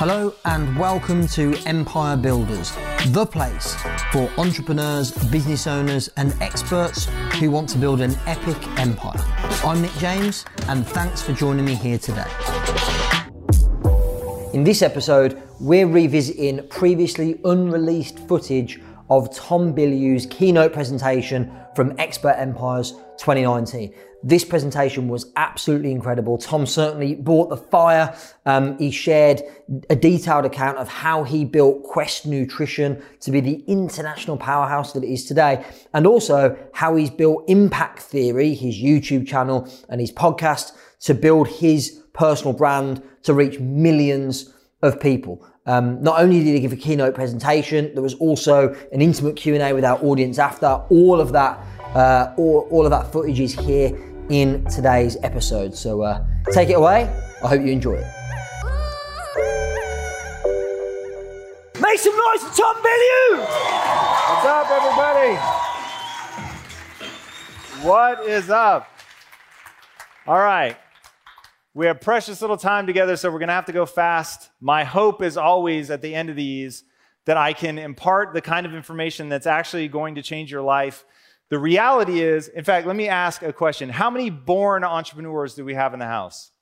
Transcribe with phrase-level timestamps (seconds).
[0.00, 2.72] Hello and welcome to Empire Builders,
[3.08, 3.76] the place
[4.10, 7.04] for entrepreneurs, business owners, and experts
[7.34, 9.20] who want to build an epic empire.
[9.62, 12.24] I'm Nick James, and thanks for joining me here today.
[14.54, 18.80] In this episode, we're revisiting previously unreleased footage
[19.10, 23.92] of Tom Bilyeu's keynote presentation from Expert Empires 2019.
[24.22, 26.36] This presentation was absolutely incredible.
[26.36, 28.14] Tom certainly brought the fire.
[28.44, 29.40] Um, he shared
[29.88, 35.04] a detailed account of how he built Quest Nutrition to be the international powerhouse that
[35.04, 35.64] it is today,
[35.94, 41.48] and also how he's built Impact Theory, his YouTube channel and his podcast, to build
[41.48, 44.52] his personal brand to reach millions
[44.82, 45.46] of people.
[45.64, 49.72] Um, not only did he give a keynote presentation, there was also an intimate Q&A
[49.72, 50.66] with our audience after.
[50.66, 51.58] All of that,
[51.94, 55.74] uh, all, all of that footage is here in today's episode.
[55.74, 57.12] So uh, take it away.
[57.42, 58.06] I hope you enjoy it.
[61.80, 63.38] Make some noise for Tom Bilyeu!
[63.40, 65.34] What's up, everybody?
[67.84, 68.88] What is up?
[70.26, 70.76] All right.
[71.74, 74.50] We have precious little time together, so we're going to have to go fast.
[74.60, 76.84] My hope is always at the end of these
[77.24, 81.04] that I can impart the kind of information that's actually going to change your life
[81.50, 83.88] the reality is, in fact, let me ask a question.
[83.88, 86.52] How many born entrepreneurs do we have in the house?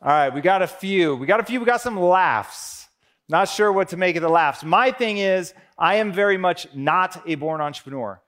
[0.00, 1.14] All right, we got a few.
[1.14, 1.60] We got a few.
[1.60, 2.88] We got some laughs.
[3.28, 4.64] Not sure what to make of the laughs.
[4.64, 8.20] My thing is, I am very much not a born entrepreneur.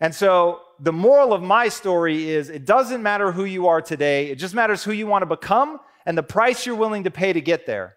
[0.00, 4.30] And so the moral of my story is it doesn't matter who you are today,
[4.30, 7.32] it just matters who you want to become and the price you're willing to pay
[7.32, 7.96] to get there.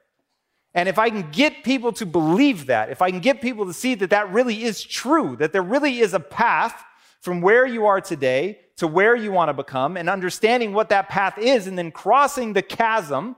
[0.74, 3.74] And if I can get people to believe that, if I can get people to
[3.74, 6.84] see that that really is true, that there really is a path
[7.22, 11.08] from where you are today to where you want to become, and understanding what that
[11.08, 13.36] path is, and then crossing the chasm,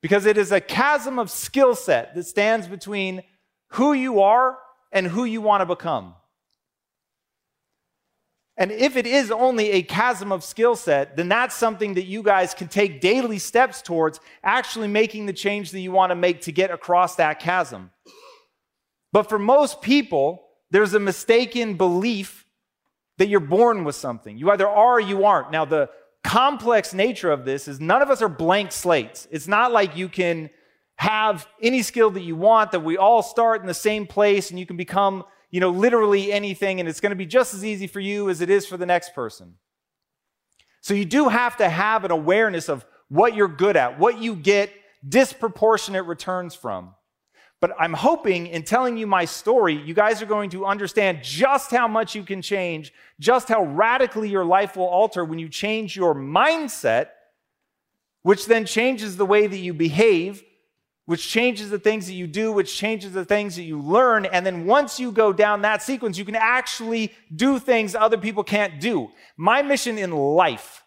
[0.00, 3.22] because it is a chasm of skill set that stands between
[3.72, 4.56] who you are
[4.90, 6.14] and who you want to become.
[8.56, 12.22] And if it is only a chasm of skill set, then that's something that you
[12.22, 16.42] guys can take daily steps towards actually making the change that you want to make
[16.42, 17.90] to get across that chasm.
[19.12, 22.44] But for most people, there's a mistaken belief
[23.18, 24.38] that you're born with something.
[24.38, 25.50] You either are or you aren't.
[25.50, 25.90] Now, the
[26.22, 29.26] complex nature of this is none of us are blank slates.
[29.30, 30.50] It's not like you can
[30.96, 34.58] have any skill that you want, that we all start in the same place and
[34.58, 37.86] you can become you know, literally anything, and it's going to be just as easy
[37.86, 39.54] for you as it is for the next person.
[40.80, 44.34] So you do have to have an awareness of what you're good at, what you
[44.34, 44.70] get
[45.06, 46.94] disproportionate returns from.
[47.60, 51.70] But I'm hoping in telling you my story, you guys are going to understand just
[51.70, 55.94] how much you can change, just how radically your life will alter when you change
[55.94, 57.08] your mindset,
[58.22, 60.42] which then changes the way that you behave,
[61.10, 64.26] which changes the things that you do, which changes the things that you learn.
[64.26, 68.44] And then once you go down that sequence, you can actually do things other people
[68.44, 69.10] can't do.
[69.36, 70.84] My mission in life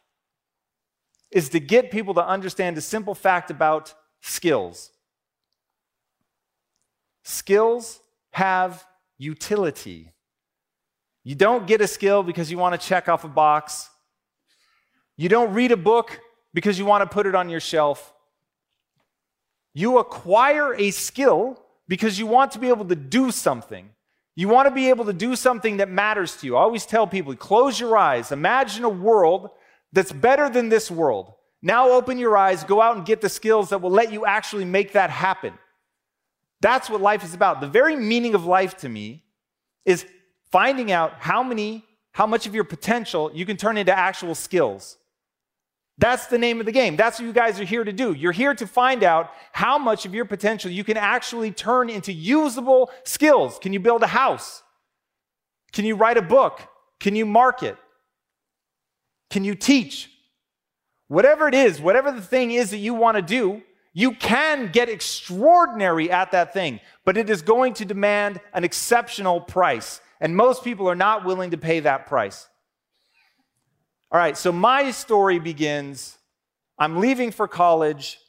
[1.30, 4.92] is to get people to understand a simple fact about skills.
[7.26, 8.00] Skills
[8.32, 8.82] have
[9.18, 10.14] utility.
[11.26, 13.90] You don't get a skill because you want to check off a box.
[15.18, 16.18] You don't read a book
[16.54, 18.13] because you want to put it on your shelf.
[19.74, 23.90] You acquire a skill because you want to be able to do something.
[24.36, 26.56] You want to be able to do something that matters to you.
[26.56, 29.50] I always tell people close your eyes, imagine a world
[29.92, 31.34] that's better than this world.
[31.62, 34.66] Now open your eyes, go out and get the skills that will let you actually
[34.66, 35.54] make that happen.
[36.62, 37.62] That's what life is about.
[37.62, 39.24] The very meaning of life to me
[39.86, 40.06] is
[40.52, 44.98] finding out how many, how much of your potential you can turn into actual skills.
[45.98, 46.96] That's the name of the game.
[46.96, 48.14] That's what you guys are here to do.
[48.14, 52.12] You're here to find out how much of your potential you can actually turn into
[52.12, 53.60] usable skills.
[53.60, 54.64] Can you build a house?
[55.72, 56.62] Can you write a book?
[57.00, 57.78] Can you market?
[59.30, 60.10] Can you teach?
[61.10, 63.62] Whatever it is, whatever the thing is that you want to do,
[63.94, 69.40] you can get extraordinary at that thing, but it is going to demand an exceptional
[69.40, 70.02] price.
[70.20, 72.48] And most people are not willing to pay that price.
[74.14, 76.20] All right, so my story begins.
[76.78, 78.20] I'm leaving for college.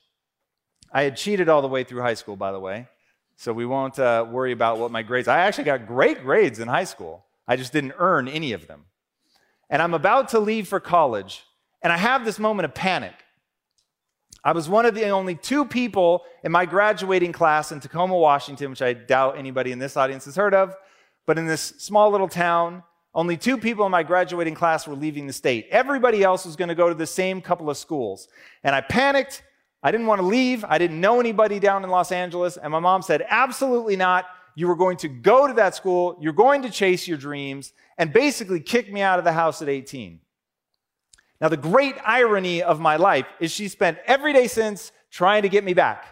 [0.90, 2.88] I had cheated all the way through high school, by the way,
[3.36, 5.28] so we won't uh, worry about what my grades.
[5.28, 7.26] I actually got great grades in high school.
[7.46, 8.86] I just didn't earn any of them.
[9.68, 11.44] And I'm about to leave for college,
[11.82, 13.16] and I have this moment of panic.
[14.42, 18.70] I was one of the only two people in my graduating class in Tacoma, Washington,
[18.70, 20.74] which I doubt anybody in this audience has heard of,
[21.26, 22.84] but in this small little town
[23.14, 25.68] only two people in my graduating class were leaving the state.
[25.70, 28.28] Everybody else was going to go to the same couple of schools.
[28.64, 29.42] And I panicked.
[29.82, 30.64] I didn't want to leave.
[30.64, 32.56] I didn't know anybody down in Los Angeles.
[32.56, 34.26] And my mom said, absolutely not.
[34.56, 36.16] You were going to go to that school.
[36.20, 39.68] You're going to chase your dreams and basically kick me out of the house at
[39.68, 40.20] 18.
[41.40, 45.48] Now, the great irony of my life is she spent every day since trying to
[45.48, 46.06] get me back.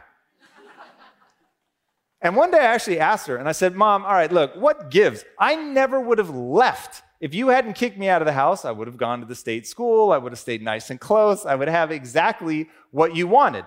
[2.23, 4.91] And one day I actually asked her and I said, Mom, all right, look, what
[4.91, 5.25] gives?
[5.39, 7.03] I never would have left.
[7.21, 9.35] If you hadn't kicked me out of the house, I would have gone to the
[9.35, 10.13] state school.
[10.13, 11.45] I would have stayed nice and close.
[11.45, 13.65] I would have exactly what you wanted.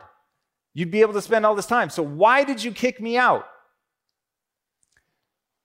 [0.73, 1.89] You'd be able to spend all this time.
[1.89, 3.45] So, why did you kick me out?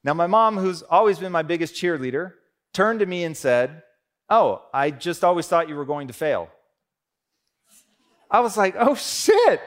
[0.05, 2.35] Now, my mom, who's always been my biggest cheerleader,
[2.73, 3.83] turned to me and said,
[4.29, 6.49] Oh, I just always thought you were going to fail.
[8.31, 9.61] I was like, Oh shit.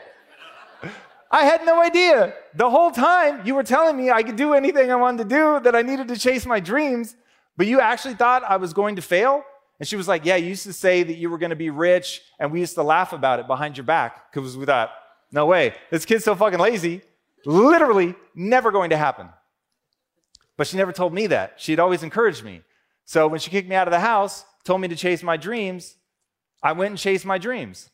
[1.34, 2.36] I had no idea.
[2.54, 5.60] The whole time you were telling me I could do anything I wanted to do,
[5.62, 7.16] that I needed to chase my dreams,
[7.58, 9.44] but you actually thought I was going to fail?
[9.80, 11.72] And she was like, Yeah, you used to say that you were going to be
[11.72, 14.92] rich, and we used to laugh about it behind your back because we thought,
[15.32, 17.02] No way, this kid's so fucking lazy.
[17.48, 19.28] Literally never going to happen.
[20.56, 21.56] But she never told me that.
[21.58, 22.62] She'd always encouraged me.
[23.06, 25.96] So when she kicked me out of the house, told me to chase my dreams,
[26.62, 27.90] I went and chased my dreams.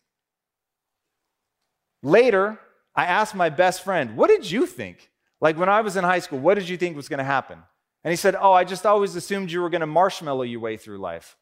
[2.03, 2.59] Later,
[2.95, 5.09] I asked my best friend, What did you think?
[5.41, 7.59] Like when I was in high school, what did you think was going to happen?
[8.03, 10.77] And he said, Oh, I just always assumed you were going to marshmallow your way
[10.77, 11.37] through life.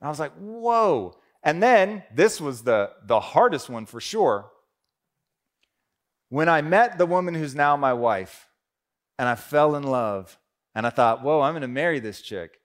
[0.00, 1.16] And I was like, Whoa.
[1.42, 4.50] And then this was the, the hardest one for sure.
[6.30, 8.48] When I met the woman who's now my wife,
[9.18, 10.38] and I fell in love,
[10.74, 12.58] and I thought, Whoa, I'm going to marry this chick.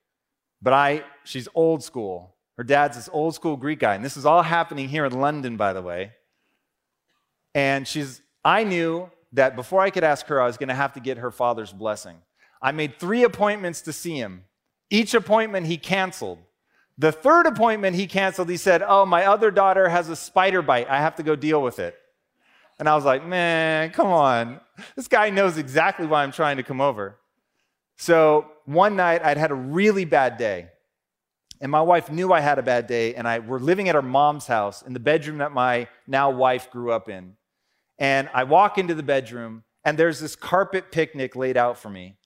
[0.61, 2.35] But I, she's old school.
[2.57, 3.95] Her dad's this old school Greek guy.
[3.95, 6.11] And this is all happening here in London, by the way.
[7.55, 10.93] And she's, I knew that before I could ask her, I was going to have
[10.93, 12.17] to get her father's blessing.
[12.61, 14.43] I made three appointments to see him.
[14.89, 16.39] Each appointment he canceled.
[16.97, 20.89] The third appointment he canceled, he said, Oh, my other daughter has a spider bite.
[20.89, 21.95] I have to go deal with it.
[22.77, 24.59] And I was like, Man, come on.
[24.95, 27.17] This guy knows exactly why I'm trying to come over.
[27.97, 30.69] So one night I'd had a really bad day.
[31.61, 34.01] And my wife knew I had a bad day, and I were living at our
[34.01, 37.35] mom's house in the bedroom that my now wife grew up in.
[37.99, 42.17] And I walk into the bedroom, and there's this carpet picnic laid out for me.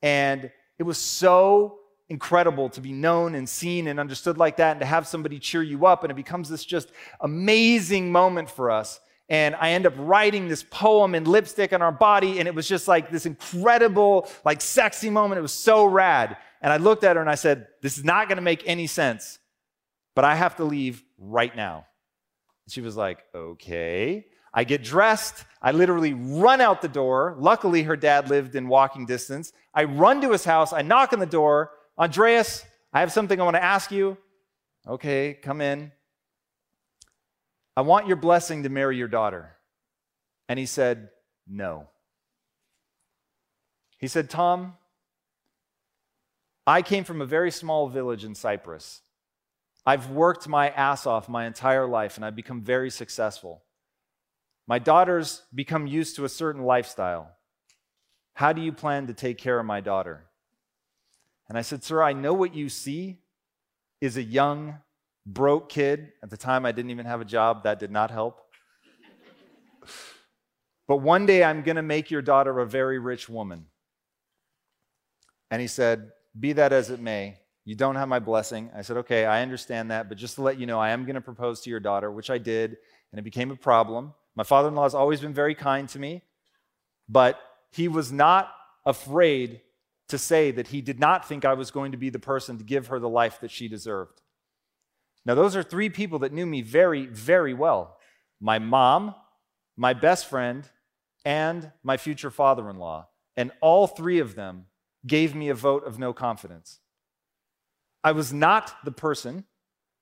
[0.00, 4.80] And it was so incredible to be known and seen and understood like that, and
[4.80, 6.04] to have somebody cheer you up.
[6.04, 10.62] And it becomes this just amazing moment for us and I end up writing this
[10.62, 15.10] poem in lipstick on our body, and it was just like this incredible, like sexy
[15.10, 15.38] moment.
[15.38, 16.38] It was so rad.
[16.62, 19.38] And I looked at her and I said, This is not gonna make any sense,
[20.14, 21.86] but I have to leave right now.
[22.68, 24.24] she was like, Okay.
[24.52, 25.44] I get dressed.
[25.60, 27.36] I literally run out the door.
[27.38, 29.52] Luckily, her dad lived in walking distance.
[29.74, 30.72] I run to his house.
[30.72, 31.72] I knock on the door.
[31.98, 34.16] Andreas, I have something I want to ask you.
[34.86, 35.92] Okay, come in.
[37.76, 39.56] I want your blessing to marry your daughter.
[40.48, 41.10] And he said,
[41.46, 41.88] No.
[43.98, 44.74] He said, Tom,
[46.66, 49.02] I came from a very small village in Cyprus.
[49.84, 53.62] I've worked my ass off my entire life and I've become very successful.
[54.68, 57.32] My daughter's become used to a certain lifestyle.
[58.34, 60.26] How do you plan to take care of my daughter?
[61.48, 63.22] And I said, Sir, I know what you see
[64.02, 64.76] is a young,
[65.24, 66.12] broke kid.
[66.22, 67.64] At the time, I didn't even have a job.
[67.64, 68.42] That did not help.
[70.86, 73.64] but one day, I'm going to make your daughter a very rich woman.
[75.50, 78.70] And he said, Be that as it may, you don't have my blessing.
[78.76, 80.10] I said, Okay, I understand that.
[80.10, 82.28] But just to let you know, I am going to propose to your daughter, which
[82.28, 82.76] I did,
[83.10, 84.12] and it became a problem.
[84.38, 86.22] My father in law has always been very kind to me,
[87.08, 87.40] but
[87.72, 88.54] he was not
[88.86, 89.62] afraid
[90.10, 92.62] to say that he did not think I was going to be the person to
[92.62, 94.22] give her the life that she deserved.
[95.26, 97.96] Now, those are three people that knew me very, very well
[98.40, 99.16] my mom,
[99.76, 100.70] my best friend,
[101.24, 103.08] and my future father in law.
[103.36, 104.66] And all three of them
[105.04, 106.78] gave me a vote of no confidence.
[108.04, 109.46] I was not the person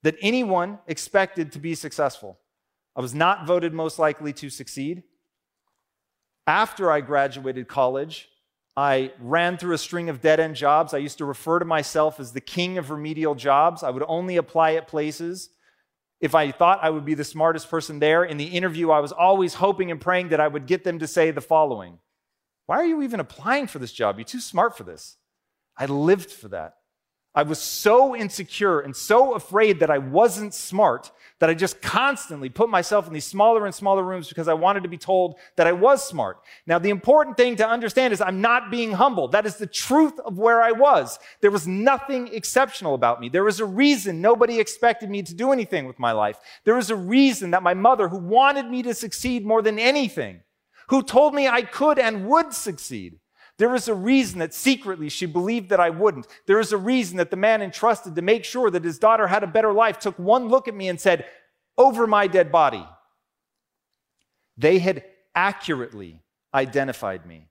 [0.02, 2.38] that anyone expected to be successful.
[2.96, 5.02] I was not voted most likely to succeed.
[6.46, 8.28] After I graduated college,
[8.76, 10.94] I ran through a string of dead end jobs.
[10.94, 13.82] I used to refer to myself as the king of remedial jobs.
[13.82, 15.50] I would only apply at places
[16.20, 18.24] if I thought I would be the smartest person there.
[18.24, 21.06] In the interview, I was always hoping and praying that I would get them to
[21.06, 21.98] say the following
[22.66, 24.18] Why are you even applying for this job?
[24.18, 25.16] You're too smart for this.
[25.76, 26.76] I lived for that.
[27.36, 32.48] I was so insecure and so afraid that I wasn't smart that I just constantly
[32.48, 35.66] put myself in these smaller and smaller rooms because I wanted to be told that
[35.66, 36.38] I was smart.
[36.66, 39.28] Now, the important thing to understand is I'm not being humble.
[39.28, 41.18] That is the truth of where I was.
[41.42, 43.28] There was nothing exceptional about me.
[43.28, 46.38] There was a reason nobody expected me to do anything with my life.
[46.64, 50.40] There was a reason that my mother, who wanted me to succeed more than anything,
[50.88, 53.18] who told me I could and would succeed,
[53.58, 56.26] there is a reason that secretly she believed that I wouldn't.
[56.46, 59.42] There is a reason that the man entrusted to make sure that his daughter had
[59.42, 61.26] a better life took one look at me and said,
[61.78, 62.86] Over my dead body.
[64.58, 66.22] They had accurately
[66.54, 67.48] identified me.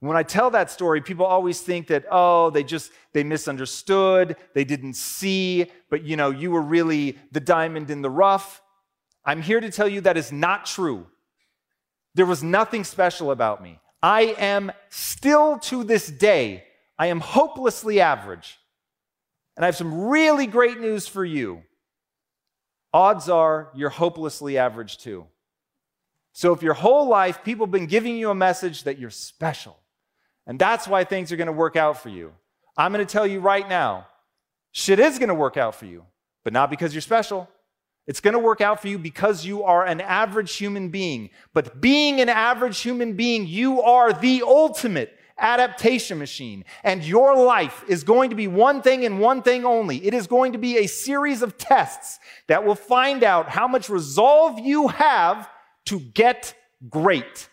[0.00, 4.64] When I tell that story, people always think that, oh, they just, they misunderstood, they
[4.64, 8.62] didn't see, but you know, you were really the diamond in the rough.
[9.24, 11.06] I'm here to tell you that is not true.
[12.14, 13.80] There was nothing special about me.
[14.02, 16.64] I am still to this day,
[16.98, 18.58] I am hopelessly average.
[19.56, 21.62] And I have some really great news for you.
[22.92, 25.26] Odds are you're hopelessly average too.
[26.32, 29.78] So if your whole life people have been giving you a message that you're special,
[30.46, 32.32] and that's why things are going to work out for you,
[32.76, 34.06] I'm going to tell you right now,
[34.72, 36.04] shit is going to work out for you,
[36.44, 37.48] but not because you're special.
[38.06, 41.30] It's going to work out for you because you are an average human being.
[41.52, 46.64] But being an average human being, you are the ultimate adaptation machine.
[46.84, 50.04] And your life is going to be one thing and one thing only.
[50.06, 53.88] It is going to be a series of tests that will find out how much
[53.88, 55.48] resolve you have
[55.86, 56.54] to get
[56.88, 57.48] great.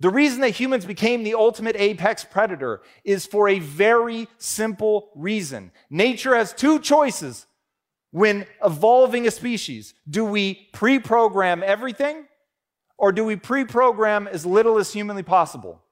[0.00, 5.70] The reason that humans became the ultimate apex predator is for a very simple reason.
[5.90, 7.46] Nature has two choices
[8.10, 9.94] when evolving a species?
[10.08, 12.26] Do we pre program everything
[12.98, 15.82] or do we pre program as little as humanly possible?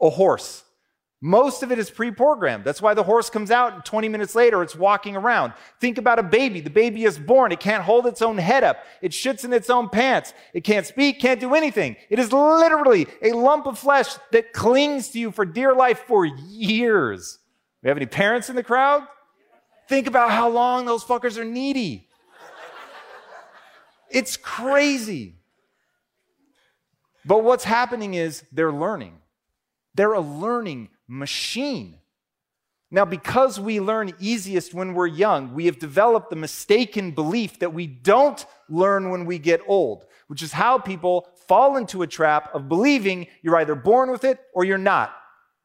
[0.00, 0.64] A horse.
[1.26, 2.64] Most of it is pre programmed.
[2.64, 5.54] That's why the horse comes out and 20 minutes later it's walking around.
[5.80, 6.60] Think about a baby.
[6.60, 7.50] The baby is born.
[7.50, 8.76] It can't hold its own head up.
[9.00, 10.34] It shits in its own pants.
[10.52, 11.96] It can't speak, can't do anything.
[12.10, 16.26] It is literally a lump of flesh that clings to you for dear life for
[16.26, 17.38] years.
[17.82, 19.06] We have any parents in the crowd?
[19.88, 22.08] Think about how long those fuckers are needy.
[24.10, 25.36] It's crazy.
[27.24, 29.18] But what's happening is they're learning.
[29.94, 31.98] They're a learning machine.
[32.90, 37.74] Now, because we learn easiest when we're young, we have developed the mistaken belief that
[37.74, 42.54] we don't learn when we get old, which is how people fall into a trap
[42.54, 45.12] of believing you're either born with it or you're not.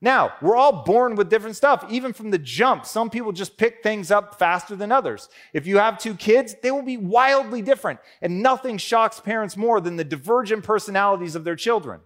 [0.01, 2.85] Now, we're all born with different stuff, even from the jump.
[2.85, 5.27] Some people just pick things up faster than others.
[5.53, 7.99] If you have two kids, they will be wildly different.
[8.21, 11.99] And nothing shocks parents more than the divergent personalities of their children.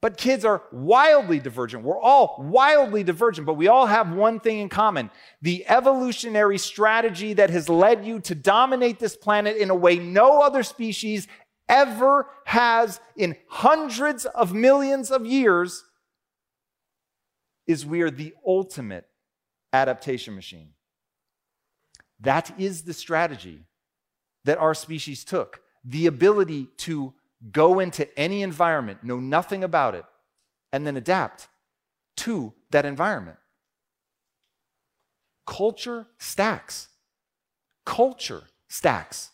[0.00, 1.82] But kids are wildly divergent.
[1.82, 5.10] We're all wildly divergent, but we all have one thing in common
[5.42, 10.40] the evolutionary strategy that has led you to dominate this planet in a way no
[10.40, 11.26] other species
[11.68, 15.84] ever has in hundreds of millions of years
[17.68, 19.06] is we are the ultimate
[19.72, 20.70] adaptation machine.
[22.18, 23.60] That is the strategy
[24.44, 27.14] that our species took the ability to
[27.52, 30.04] go into any environment, know nothing about it,
[30.72, 31.48] and then adapt
[32.16, 33.38] to that environment.
[35.46, 36.88] Culture stacks.
[37.86, 39.30] Culture stacks.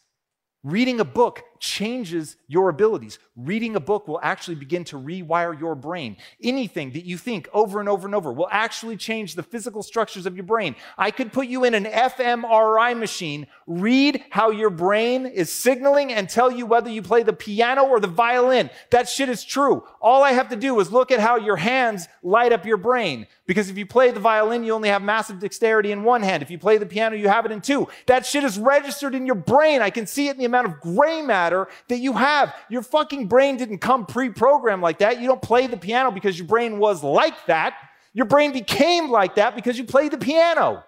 [0.63, 3.19] Reading a book changes your abilities.
[3.37, 6.17] Reading a book will actually begin to rewire your brain.
[6.41, 10.25] Anything that you think over and over and over will actually change the physical structures
[10.25, 10.77] of your brain.
[10.97, 16.29] I could put you in an fMRI machine, read how your brain is signaling, and
[16.29, 18.71] tell you whether you play the piano or the violin.
[18.91, 19.83] That shit is true.
[20.01, 23.27] All I have to do is look at how your hands light up your brain.
[23.47, 26.43] Because if you play the violin, you only have massive dexterity in one hand.
[26.43, 27.89] If you play the piano, you have it in two.
[28.07, 29.83] That shit is registered in your brain.
[29.83, 32.55] I can see it in the amount of gray matter that you have.
[32.71, 35.21] Your fucking brain didn't come pre programmed like that.
[35.21, 37.77] You don't play the piano because your brain was like that.
[38.13, 40.85] Your brain became like that because you played the piano.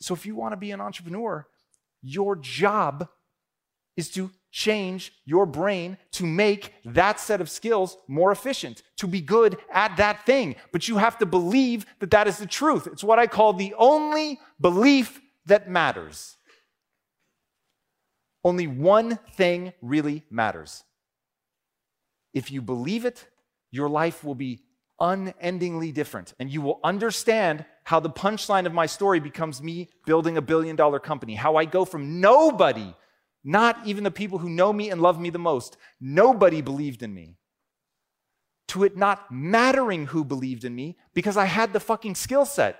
[0.00, 1.46] So if you want to be an entrepreneur,
[2.02, 3.08] your job
[3.96, 9.20] is to change your brain to make that set of skills more efficient, to be
[9.20, 10.54] good at that thing.
[10.72, 12.86] But you have to believe that that is the truth.
[12.86, 16.36] It's what I call the only belief that matters.
[18.44, 20.84] Only one thing really matters.
[22.34, 23.26] If you believe it,
[23.70, 24.62] your life will be
[25.00, 26.34] unendingly different.
[26.38, 30.76] And you will understand how the punchline of my story becomes me building a billion
[30.76, 32.94] dollar company, how I go from nobody,
[33.44, 37.12] not even the people who know me and love me the most, nobody believed in
[37.12, 37.38] me,
[38.68, 42.78] to it not mattering who believed in me because I had the fucking skill set.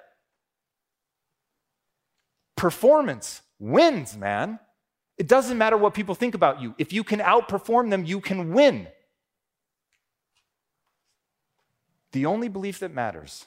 [2.56, 4.60] Performance wins, man.
[5.22, 6.74] It doesn't matter what people think about you.
[6.78, 8.88] If you can outperform them, you can win.
[12.10, 13.46] The only belief that matters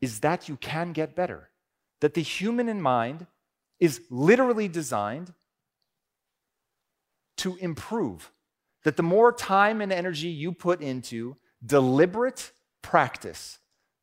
[0.00, 1.50] is that you can get better,
[2.00, 3.26] that the human in mind
[3.78, 5.34] is literally designed
[7.36, 8.32] to improve,
[8.84, 13.58] that the more time and energy you put into deliberate practice,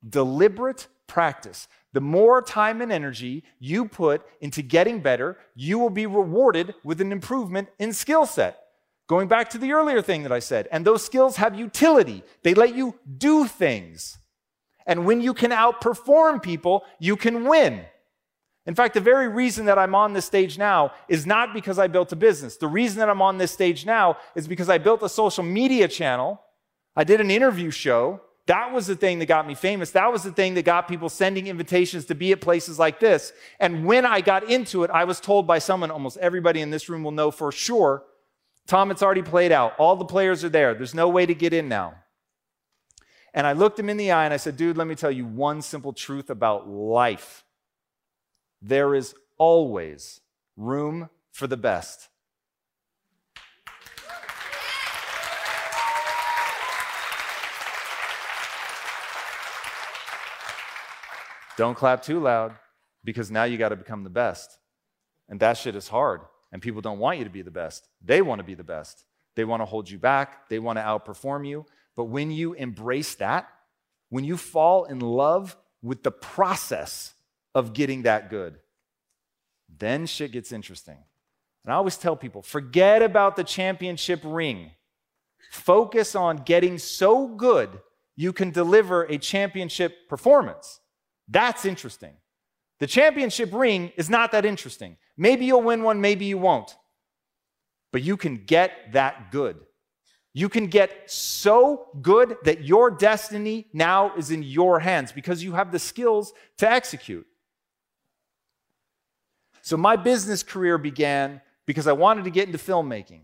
[0.07, 6.05] deliberate practice, the more time and energy you put into getting better, you will be
[6.05, 8.59] rewarded with an improvement in skill set.
[9.07, 12.23] Going back to the earlier thing that I said, and those skills have utility.
[12.43, 14.17] They let you do things.
[14.85, 17.85] And when you can outperform people, you can win.
[18.65, 21.87] In fact, the very reason that I'm on this stage now is not because I
[21.87, 22.57] built a business.
[22.57, 25.87] The reason that I'm on this stage now is because I built a social media
[25.87, 26.41] channel.
[26.93, 28.19] I did an interview show.
[28.47, 29.91] That was the thing that got me famous.
[29.91, 33.33] That was the thing that got people sending invitations to be at places like this.
[33.59, 36.87] And when I got into it, I was told by someone, almost everybody in this
[36.87, 38.03] room will know for sure,
[38.65, 39.73] Tom, it's already played out.
[39.77, 40.73] All the players are there.
[40.73, 41.95] There's no way to get in now.
[43.33, 45.25] And I looked him in the eye and I said, dude, let me tell you
[45.25, 47.43] one simple truth about life.
[48.61, 50.21] There is always
[50.55, 52.09] room for the best.
[61.57, 62.55] Don't clap too loud
[63.03, 64.57] because now you got to become the best.
[65.27, 66.21] And that shit is hard.
[66.51, 67.89] And people don't want you to be the best.
[68.01, 69.03] They want to be the best.
[69.35, 70.47] They want to hold you back.
[70.49, 71.65] They want to outperform you.
[71.95, 73.49] But when you embrace that,
[74.09, 77.13] when you fall in love with the process
[77.53, 78.59] of getting that good,
[79.77, 80.97] then shit gets interesting.
[81.65, 84.71] And I always tell people forget about the championship ring.
[85.51, 87.81] Focus on getting so good
[88.15, 90.79] you can deliver a championship performance.
[91.27, 92.13] That's interesting.
[92.79, 94.97] The championship ring is not that interesting.
[95.17, 96.75] Maybe you'll win one, maybe you won't.
[97.91, 99.57] But you can get that good.
[100.33, 105.53] You can get so good that your destiny now is in your hands because you
[105.53, 107.25] have the skills to execute.
[109.63, 113.21] So my business career began because I wanted to get into filmmaking,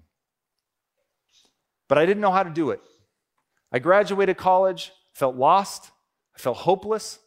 [1.88, 2.82] but I didn't know how to do it.
[3.72, 5.92] I graduated college, felt lost,
[6.36, 7.20] I felt hopeless.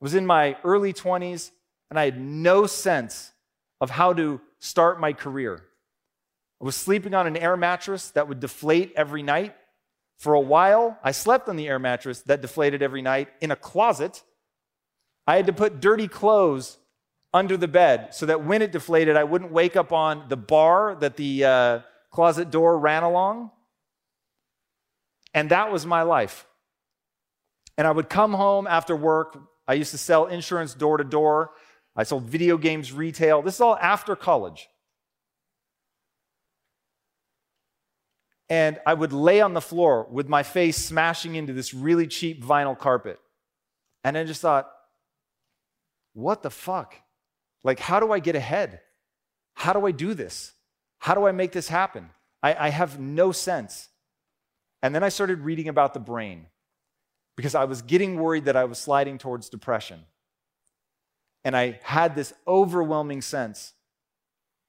[0.00, 1.50] I was in my early 20s,
[1.90, 3.32] and I had no sense
[3.80, 5.64] of how to start my career.
[6.60, 9.54] I was sleeping on an air mattress that would deflate every night.
[10.18, 13.56] For a while, I slept on the air mattress that deflated every night in a
[13.56, 14.22] closet.
[15.26, 16.78] I had to put dirty clothes
[17.32, 20.96] under the bed so that when it deflated, I wouldn't wake up on the bar
[21.00, 21.80] that the uh,
[22.10, 23.50] closet door ran along.
[25.34, 26.46] And that was my life.
[27.76, 29.38] And I would come home after work.
[29.68, 31.50] I used to sell insurance door to door.
[31.94, 33.42] I sold video games retail.
[33.42, 34.68] This is all after college.
[38.48, 42.42] And I would lay on the floor with my face smashing into this really cheap
[42.42, 43.20] vinyl carpet.
[44.02, 44.70] And I just thought,
[46.14, 46.94] what the fuck?
[47.62, 48.80] Like, how do I get ahead?
[49.52, 50.52] How do I do this?
[50.98, 52.08] How do I make this happen?
[52.42, 53.88] I, I have no sense.
[54.82, 56.46] And then I started reading about the brain
[57.38, 60.00] because I was getting worried that I was sliding towards depression.
[61.44, 63.74] And I had this overwhelming sense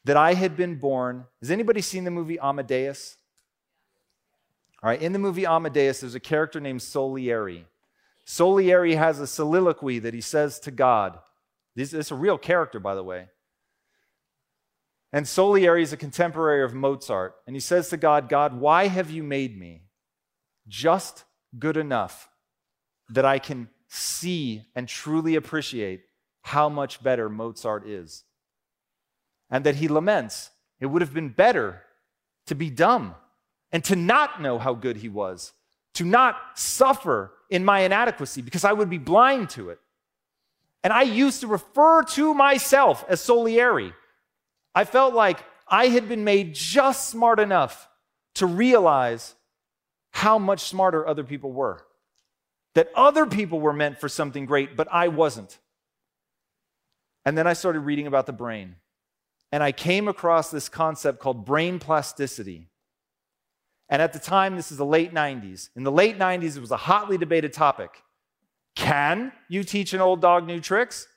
[0.03, 1.25] that I had been born.
[1.41, 3.17] Has anybody seen the movie Amadeus?
[4.83, 7.65] All right, in the movie Amadeus, there's a character named Salieri.
[8.23, 11.17] Salieri has a soliloquy that he says to God.
[11.75, 13.29] This is a real character, by the way.
[15.11, 17.33] And Salieri is a contemporary of Mozart.
[17.47, 19.81] And he says to God, God, why have you made me
[20.67, 21.23] just
[21.57, 22.28] good enough
[23.09, 26.01] that I can see and truly appreciate
[26.41, 28.23] how much better Mozart is.
[29.49, 31.81] And that he laments it would have been better
[32.45, 33.15] to be dumb
[33.71, 35.51] and to not know how good he was,
[35.95, 39.79] to not suffer in my inadequacy because I would be blind to it.
[40.83, 43.93] And I used to refer to myself as Salieri.
[44.73, 47.89] I felt like I had been made just smart enough
[48.35, 49.35] to realize
[50.11, 51.85] how much smarter other people were.
[52.75, 55.57] That other people were meant for something great, but I wasn't.
[57.25, 58.75] And then I started reading about the brain.
[59.51, 62.69] And I came across this concept called brain plasticity.
[63.89, 65.69] And at the time, this is the late 90s.
[65.75, 68.03] In the late 90s, it was a hotly debated topic.
[68.75, 71.07] Can you teach an old dog new tricks?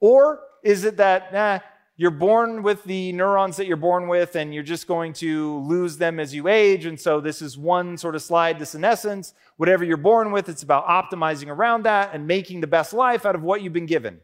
[0.00, 1.60] Or is it that, nah,
[1.98, 5.96] you're born with the neurons that you're born with, and you're just going to lose
[5.96, 6.84] them as you age.
[6.84, 9.32] And so this is one sort of slide to senescence.
[9.56, 13.34] Whatever you're born with, it's about optimizing around that and making the best life out
[13.34, 14.20] of what you've been given.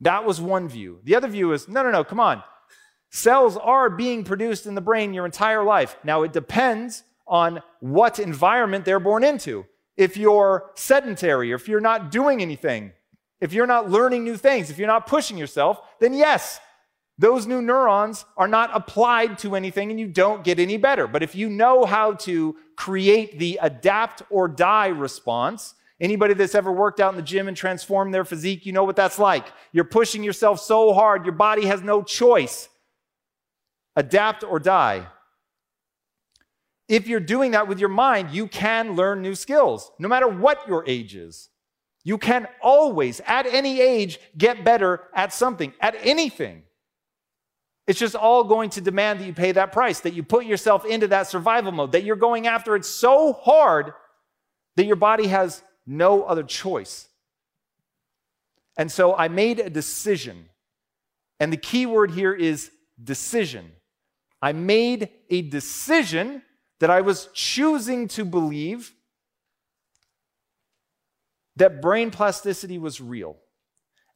[0.00, 1.00] That was one view.
[1.02, 2.42] The other view is no, no, no, come on.
[3.10, 5.96] Cells are being produced in the brain your entire life.
[6.04, 9.66] Now, it depends on what environment they're born into.
[9.96, 12.92] If you're sedentary, or if you're not doing anything,
[13.40, 16.60] if you're not learning new things, if you're not pushing yourself, then yes,
[17.20, 21.06] those new neurons are not applied to anything and you don't get any better.
[21.06, 26.72] But if you know how to create the adapt or die response, anybody that's ever
[26.72, 29.46] worked out in the gym and transformed their physique, you know what that's like.
[29.70, 32.70] You're pushing yourself so hard, your body has no choice.
[33.96, 35.06] Adapt or die.
[36.88, 40.66] If you're doing that with your mind, you can learn new skills, no matter what
[40.66, 41.49] your age is.
[42.02, 46.62] You can always, at any age, get better at something, at anything.
[47.86, 50.84] It's just all going to demand that you pay that price, that you put yourself
[50.84, 53.92] into that survival mode, that you're going after it so hard
[54.76, 57.08] that your body has no other choice.
[58.78, 60.48] And so I made a decision.
[61.38, 62.70] And the key word here is
[63.02, 63.72] decision.
[64.40, 66.42] I made a decision
[66.78, 68.94] that I was choosing to believe
[71.60, 73.36] that brain plasticity was real.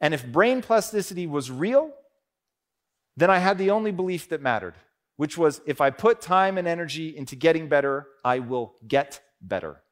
[0.00, 1.90] And if brain plasticity was real,
[3.16, 4.74] then I had the only belief that mattered,
[5.16, 9.82] which was if I put time and energy into getting better, I will get better.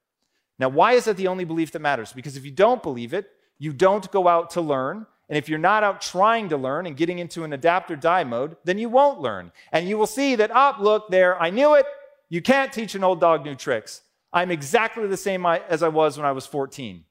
[0.58, 2.12] Now, why is that the only belief that matters?
[2.12, 5.06] Because if you don't believe it, you don't go out to learn.
[5.28, 8.24] And if you're not out trying to learn and getting into an adapt or die
[8.24, 9.52] mode, then you won't learn.
[9.72, 11.86] And you will see that, up, oh, look there, I knew it.
[12.30, 14.00] You can't teach an old dog new tricks.
[14.32, 17.04] I'm exactly the same as I was when I was 14.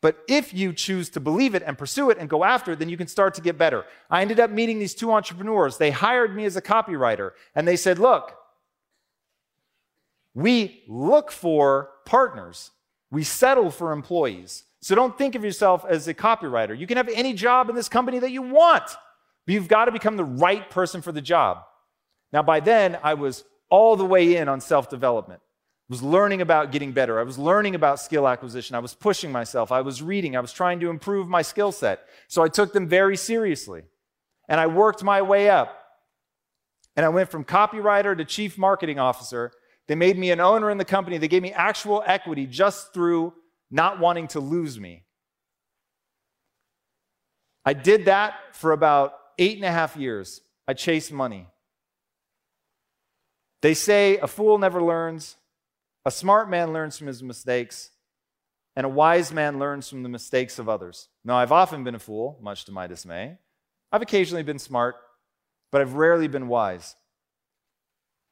[0.00, 2.88] But if you choose to believe it and pursue it and go after it, then
[2.88, 3.84] you can start to get better.
[4.10, 5.78] I ended up meeting these two entrepreneurs.
[5.78, 8.36] They hired me as a copywriter and they said, Look,
[10.34, 12.70] we look for partners,
[13.10, 14.64] we settle for employees.
[14.80, 16.78] So don't think of yourself as a copywriter.
[16.78, 19.92] You can have any job in this company that you want, but you've got to
[19.92, 21.62] become the right person for the job.
[22.32, 25.40] Now, by then, I was all the way in on self development
[25.88, 27.20] was learning about getting better.
[27.20, 28.74] I was learning about skill acquisition.
[28.74, 29.70] I was pushing myself.
[29.70, 30.36] I was reading.
[30.36, 32.00] I was trying to improve my skill set.
[32.26, 33.82] So I took them very seriously.
[34.48, 35.78] And I worked my way up.
[36.96, 39.52] And I went from copywriter to chief marketing officer.
[39.86, 41.18] They made me an owner in the company.
[41.18, 43.34] They gave me actual equity just through
[43.70, 45.04] not wanting to lose me.
[47.64, 50.40] I did that for about eight and a half years.
[50.66, 51.48] I chased money.
[53.62, 55.36] They say a fool never learns,
[56.06, 57.90] a smart man learns from his mistakes,
[58.76, 61.08] and a wise man learns from the mistakes of others.
[61.24, 63.38] Now, I've often been a fool, much to my dismay.
[63.90, 64.94] I've occasionally been smart,
[65.72, 66.94] but I've rarely been wise.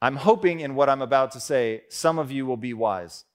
[0.01, 3.25] I'm hoping in what I'm about to say, some of you will be wise.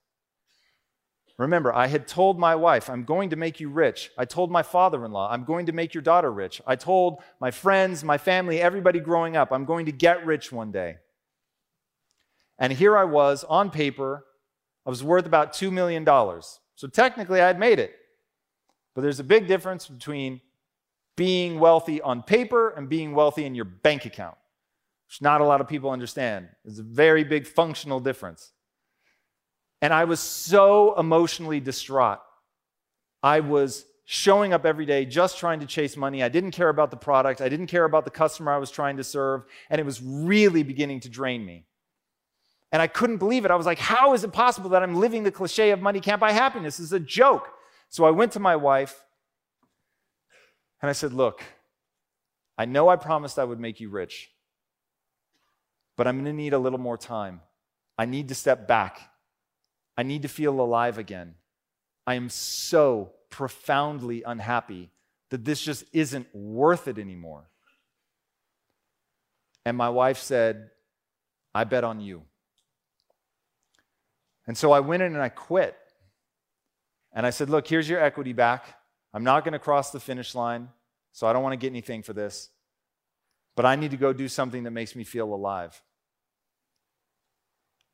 [1.37, 4.11] Remember, I had told my wife, I'm going to make you rich.
[4.17, 6.63] I told my father in law, I'm going to make your daughter rich.
[6.67, 10.73] I told my friends, my family, everybody growing up, I'm going to get rich one
[10.73, 10.97] day.
[12.59, 14.25] And here I was on paper,
[14.87, 16.05] I was worth about $2 million.
[16.75, 17.95] So technically, I had made it.
[18.95, 20.41] But there's a big difference between
[21.17, 24.37] being wealthy on paper and being wealthy in your bank account,
[25.07, 26.49] which not a lot of people understand.
[26.65, 28.53] There's a very big functional difference.
[29.83, 32.21] And I was so emotionally distraught.
[33.23, 36.23] I was showing up every day just trying to chase money.
[36.23, 38.97] I didn't care about the product, I didn't care about the customer I was trying
[38.97, 41.65] to serve, and it was really beginning to drain me.
[42.73, 43.51] And I couldn't believe it.
[43.51, 46.21] I was like, how is it possible that I'm living the cliche of money can't
[46.21, 46.77] buy happiness?
[46.77, 47.49] This is a joke.
[47.89, 49.05] So I went to my wife
[50.81, 51.43] and I said, Look,
[52.57, 54.31] I know I promised I would make you rich,
[55.97, 57.41] but I'm going to need a little more time.
[57.99, 59.01] I need to step back.
[59.97, 61.35] I need to feel alive again.
[62.07, 64.91] I am so profoundly unhappy
[65.31, 67.51] that this just isn't worth it anymore.
[69.65, 70.71] And my wife said,
[71.55, 72.23] I bet on you.
[74.51, 75.77] And so I went in and I quit.
[77.13, 78.75] And I said, Look, here's your equity back.
[79.15, 80.71] I'm not going to cross the finish line,
[81.13, 82.49] so I don't want to get anything for this.
[83.55, 85.81] But I need to go do something that makes me feel alive.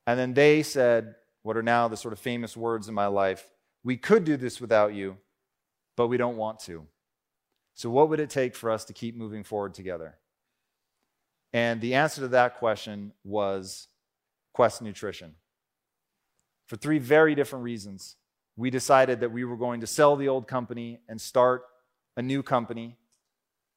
[0.07, 3.47] And then they said, what are now the sort of famous words in my life
[3.85, 5.19] we could do this without you,
[5.95, 6.87] but we don't want to.
[7.75, 10.17] So, what would it take for us to keep moving forward together?
[11.53, 13.89] And the answer to that question was
[14.55, 15.35] Quest Nutrition
[16.67, 18.17] for three very different reasons.
[18.57, 21.65] We decided that we were going to sell the old company and start
[22.17, 22.97] a new company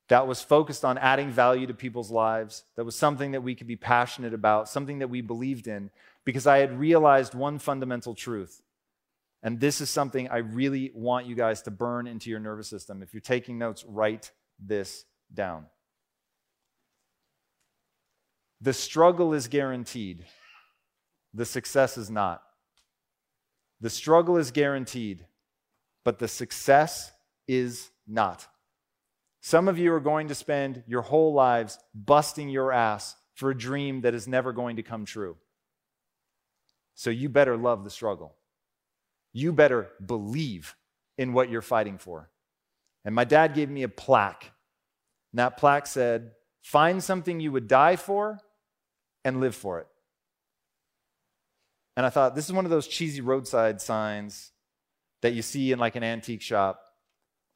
[0.07, 3.67] that was focused on adding value to people's lives, that was something that we could
[3.67, 5.91] be passionate about, something that we believed in,
[6.25, 8.61] because I had realized one fundamental truth.
[9.43, 13.03] And this is something I really want you guys to burn into your nervous system.
[13.03, 15.67] If you're taking notes, write this down.
[18.61, 20.25] The struggle is guaranteed,
[21.33, 22.41] the success is not.
[23.81, 25.25] The struggle is guaranteed,
[26.03, 27.11] but the success
[27.47, 28.47] is not.
[29.41, 33.57] Some of you are going to spend your whole lives busting your ass for a
[33.57, 35.37] dream that is never going to come true.
[36.95, 38.35] So you better love the struggle.
[39.31, 40.75] You better believe
[41.17, 42.29] in what you're fighting for.
[43.05, 44.51] And my dad gave me a plaque.
[45.31, 48.39] And that plaque said, Find something you would die for
[49.23, 49.87] and live for it.
[51.99, 54.53] And I thought, this is one of those cheesy roadside signs
[55.21, 56.81] that you see in like an antique shop,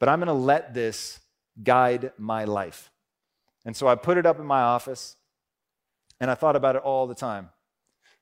[0.01, 1.21] but I'm going to let this
[1.63, 2.91] guide my life.
[3.63, 5.15] And so I put it up in my office,
[6.19, 7.51] and I thought about it all the time.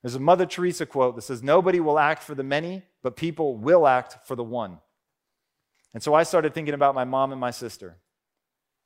[0.03, 3.57] There's a Mother Teresa quote that says, Nobody will act for the many, but people
[3.57, 4.77] will act for the one.
[5.95, 7.97] And so I started thinking about my mom and my sister.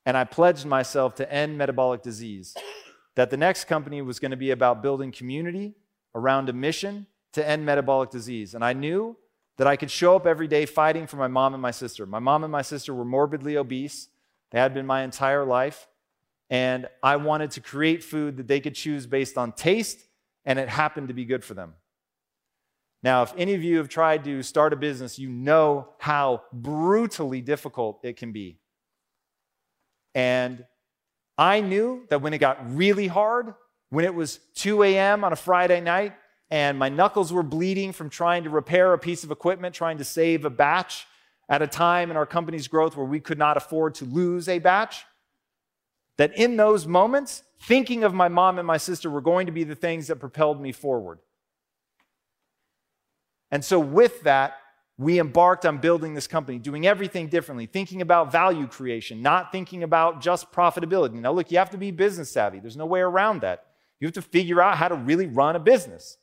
[0.06, 2.56] And I pledged myself to end metabolic disease,
[3.16, 5.76] that the next company was going to be about building community
[6.16, 8.56] around a mission to end metabolic disease.
[8.56, 9.16] And I knew
[9.58, 12.06] that I could show up every day fighting for my mom and my sister.
[12.06, 14.10] My mom and my sister were morbidly obese.
[14.52, 15.88] They had been my entire life.
[16.50, 20.00] And I wanted to create food that they could choose based on taste,
[20.46, 21.74] and it happened to be good for them.
[23.02, 27.42] Now, if any of you have tried to start a business, you know how brutally
[27.42, 28.60] difficult it can be.
[30.14, 30.66] And
[31.38, 33.54] I knew that when it got really hard,
[33.90, 35.24] when it was 2 a.m.
[35.24, 36.14] on a Friday night,
[36.52, 40.04] and my knuckles were bleeding from trying to repair a piece of equipment, trying to
[40.04, 41.08] save a batch,
[41.50, 44.60] at a time in our company's growth where we could not afford to lose a
[44.60, 45.06] batch,
[46.18, 49.64] that in those moments, thinking of my mom and my sister were going to be
[49.64, 51.20] the things that propelled me forward.
[53.52, 54.58] And so, with that,
[54.98, 59.84] we embarked on building this company, doing everything differently, thinking about value creation, not thinking
[59.84, 61.14] about just profitability.
[61.16, 62.60] Now, look, you have to be business savvy.
[62.60, 63.66] There's no way around that.
[64.00, 66.18] You have to figure out how to really run a business.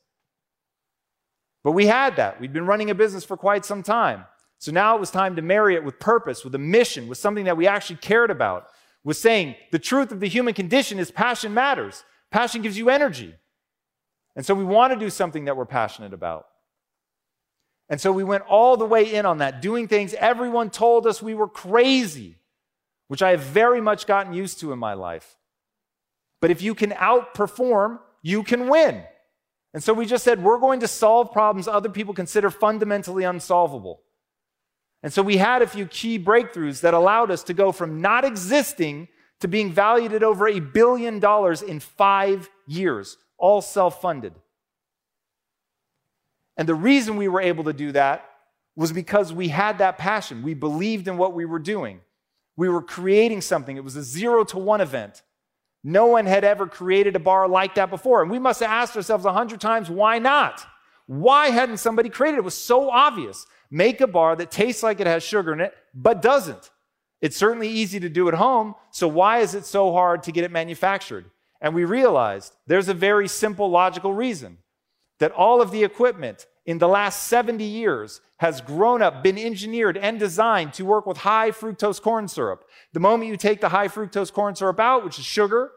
[1.63, 2.39] But we had that.
[2.39, 4.25] We'd been running a business for quite some time.
[4.59, 7.45] So now it was time to marry it with purpose, with a mission, with something
[7.45, 8.67] that we actually cared about,
[9.03, 12.03] with saying the truth of the human condition is passion matters.
[12.31, 13.33] Passion gives you energy.
[14.35, 16.47] And so we want to do something that we're passionate about.
[17.89, 21.21] And so we went all the way in on that, doing things everyone told us
[21.21, 22.37] we were crazy,
[23.07, 25.37] which I have very much gotten used to in my life.
[26.41, 29.03] But if you can outperform, you can win.
[29.73, 34.01] And so we just said, we're going to solve problems other people consider fundamentally unsolvable.
[35.01, 38.23] And so we had a few key breakthroughs that allowed us to go from not
[38.23, 39.07] existing
[39.41, 44.33] to being valued at over a billion dollars in five years, all self funded.
[46.55, 48.29] And the reason we were able to do that
[48.75, 50.43] was because we had that passion.
[50.43, 51.99] We believed in what we were doing.
[52.55, 53.75] We were creating something.
[53.75, 55.21] It was a zero to one event.
[55.83, 58.21] No one had ever created a bar like that before.
[58.21, 60.65] And we must have asked ourselves a hundred times, why not?
[61.07, 62.39] Why hadn't somebody created it?
[62.39, 65.73] It was so obvious make a bar that tastes like it has sugar in it,
[65.95, 66.69] but doesn't.
[67.21, 70.43] It's certainly easy to do at home, so why is it so hard to get
[70.43, 71.25] it manufactured?
[71.59, 74.59] And we realized there's a very simple logical reason
[75.19, 79.97] that all of the equipment in the last 70 years has grown up, been engineered
[79.97, 82.63] and designed to work with high fructose corn syrup.
[82.93, 85.71] The moment you take the high fructose corn syrup out, which is sugar,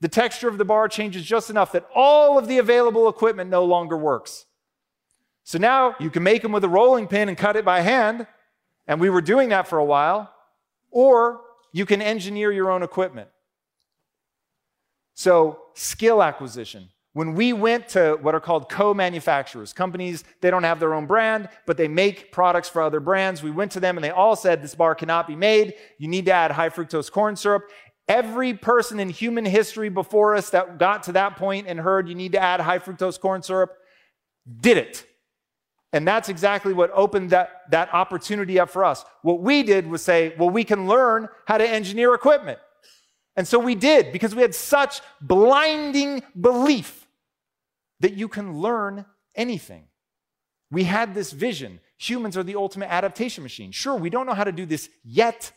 [0.00, 3.64] the texture of the bar changes just enough that all of the available equipment no
[3.64, 4.46] longer works.
[5.44, 8.26] So now you can make them with a rolling pin and cut it by hand,
[8.86, 10.32] and we were doing that for a while,
[10.90, 11.40] or
[11.72, 13.28] you can engineer your own equipment.
[15.14, 16.88] So, skill acquisition.
[17.14, 21.06] When we went to what are called co manufacturers, companies, they don't have their own
[21.06, 24.34] brand, but they make products for other brands, we went to them and they all
[24.34, 25.74] said this bar cannot be made.
[25.98, 27.64] You need to add high fructose corn syrup.
[28.08, 32.14] Every person in human history before us that got to that point and heard you
[32.14, 33.76] need to add high fructose corn syrup
[34.60, 35.06] did it.
[35.92, 39.04] And that's exactly what opened that, that opportunity up for us.
[39.20, 42.58] What we did was say, well, we can learn how to engineer equipment.
[43.36, 47.01] And so we did because we had such blinding belief
[48.02, 49.84] that you can learn anything.
[50.70, 51.80] We had this vision.
[51.98, 53.72] Humans are the ultimate adaptation machine.
[53.72, 55.52] Sure, we don't know how to do this yet,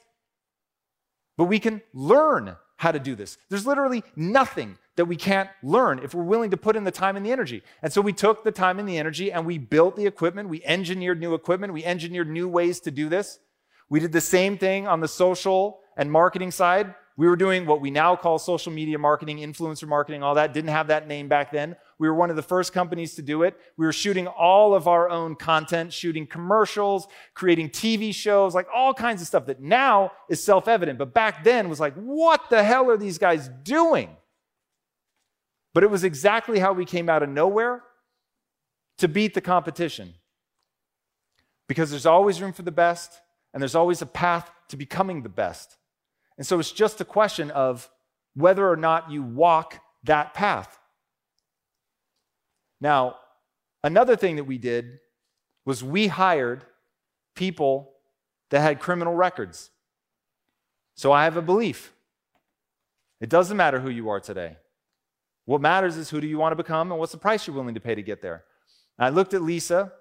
[1.37, 3.37] but we can learn how to do this.
[3.49, 7.15] There's literally nothing that we can't learn if we're willing to put in the time
[7.17, 7.63] and the energy.
[7.81, 10.63] And so we took the time and the energy and we built the equipment, we
[10.63, 13.39] engineered new equipment, we engineered new ways to do this.
[13.89, 16.93] We did the same thing on the social and marketing side.
[17.17, 20.53] We were doing what we now call social media marketing, influencer marketing, all that.
[20.53, 21.77] Didn't have that name back then.
[21.97, 23.57] We were one of the first companies to do it.
[23.77, 28.93] We were shooting all of our own content, shooting commercials, creating TV shows, like all
[28.93, 30.99] kinds of stuff that now is self evident.
[30.99, 34.09] But back then was like, what the hell are these guys doing?
[35.73, 37.83] But it was exactly how we came out of nowhere
[38.97, 40.15] to beat the competition.
[41.67, 43.19] Because there's always room for the best,
[43.53, 45.77] and there's always a path to becoming the best.
[46.37, 47.89] And so it's just a question of
[48.35, 50.77] whether or not you walk that path.
[52.81, 53.17] Now,
[53.83, 54.99] another thing that we did
[55.65, 56.63] was we hired
[57.35, 57.91] people
[58.49, 59.71] that had criminal records.
[60.95, 61.93] So I have a belief.
[63.19, 64.57] It doesn't matter who you are today.
[65.45, 67.75] What matters is who do you want to become and what's the price you're willing
[67.75, 68.43] to pay to get there.
[68.97, 69.91] And I looked at Lisa,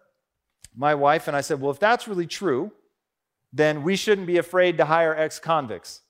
[0.75, 2.73] my wife, and I said, Well, if that's really true,
[3.53, 6.01] then we shouldn't be afraid to hire ex convicts.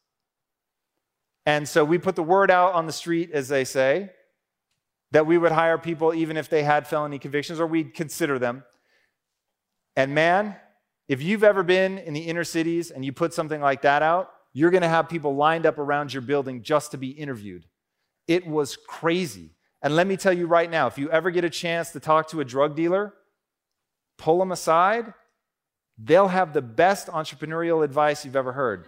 [1.46, 4.10] And so we put the word out on the street, as they say,
[5.14, 8.64] that we would hire people even if they had felony convictions or we'd consider them.
[9.94, 10.56] And man,
[11.06, 14.32] if you've ever been in the inner cities and you put something like that out,
[14.52, 17.64] you're going to have people lined up around your building just to be interviewed.
[18.26, 19.50] It was crazy.
[19.82, 22.26] And let me tell you right now if you ever get a chance to talk
[22.30, 23.14] to a drug dealer,
[24.18, 25.14] pull them aside,
[25.96, 28.86] they'll have the best entrepreneurial advice you've ever heard.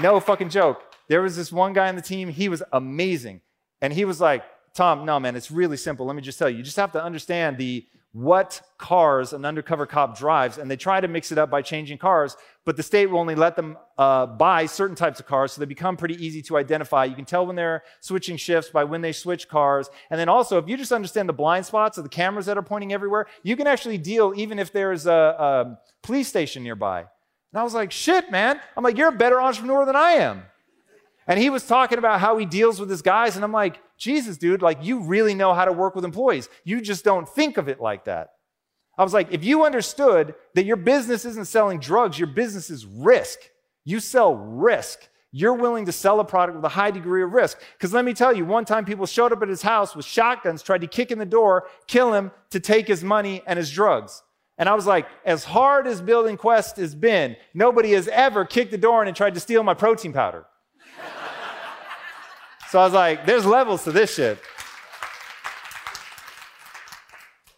[0.00, 0.82] No fucking joke.
[1.08, 3.40] There was this one guy on the team, he was amazing.
[3.80, 6.06] And he was like, Tom, no, man, it's really simple.
[6.06, 6.56] Let me just tell you.
[6.56, 11.00] You just have to understand the what cars an undercover cop drives, and they try
[11.00, 14.24] to mix it up by changing cars, but the state will only let them uh,
[14.24, 17.04] buy certain types of cars, so they become pretty easy to identify.
[17.04, 19.90] You can tell when they're switching shifts by when they switch cars.
[20.10, 22.62] And then also, if you just understand the blind spots of the cameras that are
[22.62, 27.06] pointing everywhere, you can actually deal even if there's a, a police station nearby.
[27.54, 28.60] And I was like, shit, man.
[28.76, 30.42] I'm like, you're a better entrepreneur than I am.
[31.28, 33.36] And he was talking about how he deals with his guys.
[33.36, 36.48] And I'm like, Jesus, dude, like you really know how to work with employees.
[36.64, 38.30] You just don't think of it like that.
[38.98, 42.86] I was like, if you understood that your business isn't selling drugs, your business is
[42.86, 43.38] risk.
[43.84, 45.08] You sell risk.
[45.30, 47.60] You're willing to sell a product with a high degree of risk.
[47.78, 50.60] Because let me tell you, one time people showed up at his house with shotguns,
[50.60, 54.24] tried to kick in the door, kill him to take his money and his drugs.
[54.56, 58.70] And I was like, as hard as Building Quest has been, nobody has ever kicked
[58.70, 60.46] the door in and tried to steal my protein powder.
[62.70, 64.38] so I was like, there's levels to this shit.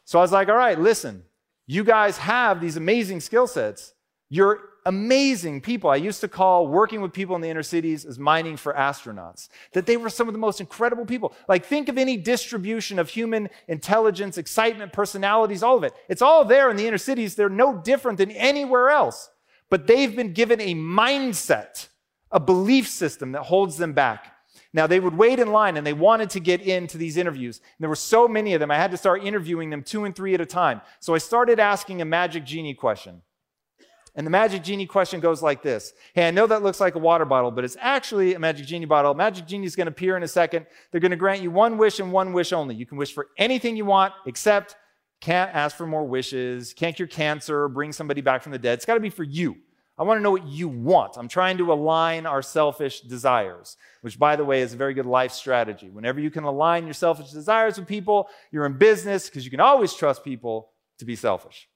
[0.06, 1.24] So I was like, all right, listen,
[1.66, 3.92] you guys have these amazing skill sets.
[4.30, 5.90] You're amazing people.
[5.90, 9.48] I used to call working with people in the inner cities as mining for astronauts,
[9.72, 11.34] that they were some of the most incredible people.
[11.48, 15.92] Like, think of any distribution of human intelligence, excitement, personalities, all of it.
[16.08, 17.34] It's all there in the inner cities.
[17.34, 19.28] They're no different than anywhere else.
[19.68, 21.88] But they've been given a mindset,
[22.30, 24.32] a belief system that holds them back.
[24.72, 27.58] Now, they would wait in line and they wanted to get into these interviews.
[27.58, 30.14] And there were so many of them, I had to start interviewing them two and
[30.14, 30.80] three at a time.
[31.00, 33.22] So I started asking a magic genie question.
[34.16, 36.98] And the Magic Genie question goes like this Hey, I know that looks like a
[36.98, 39.14] water bottle, but it's actually a Magic Genie bottle.
[39.14, 40.66] Magic Genie is going to appear in a second.
[40.90, 42.74] They're going to grant you one wish and one wish only.
[42.74, 44.74] You can wish for anything you want, except
[45.20, 48.74] can't ask for more wishes, can't cure cancer, bring somebody back from the dead.
[48.74, 49.56] It's got to be for you.
[49.98, 51.16] I want to know what you want.
[51.16, 55.06] I'm trying to align our selfish desires, which, by the way, is a very good
[55.06, 55.88] life strategy.
[55.88, 59.60] Whenever you can align your selfish desires with people, you're in business because you can
[59.60, 61.68] always trust people to be selfish.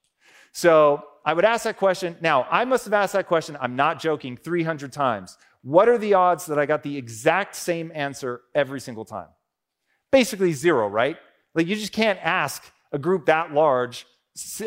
[0.51, 2.17] So I would ask that question.
[2.21, 5.37] Now, I must have asked that question, I'm not joking, 300 times.
[5.61, 9.27] What are the odds that I got the exact same answer every single time?
[10.11, 11.17] Basically, zero, right?
[11.53, 14.05] Like, you just can't ask a group that large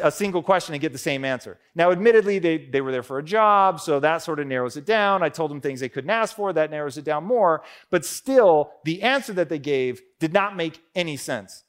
[0.02, 1.58] a single question and get the same answer.
[1.74, 4.84] Now, admittedly, they, they were there for a job, so that sort of narrows it
[4.84, 5.22] down.
[5.22, 7.62] I told them things they couldn't ask for, that narrows it down more.
[7.90, 11.64] But still, the answer that they gave did not make any sense.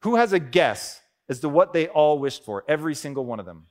[0.00, 3.46] Who has a guess as to what they all wished for, every single one of
[3.46, 3.66] them?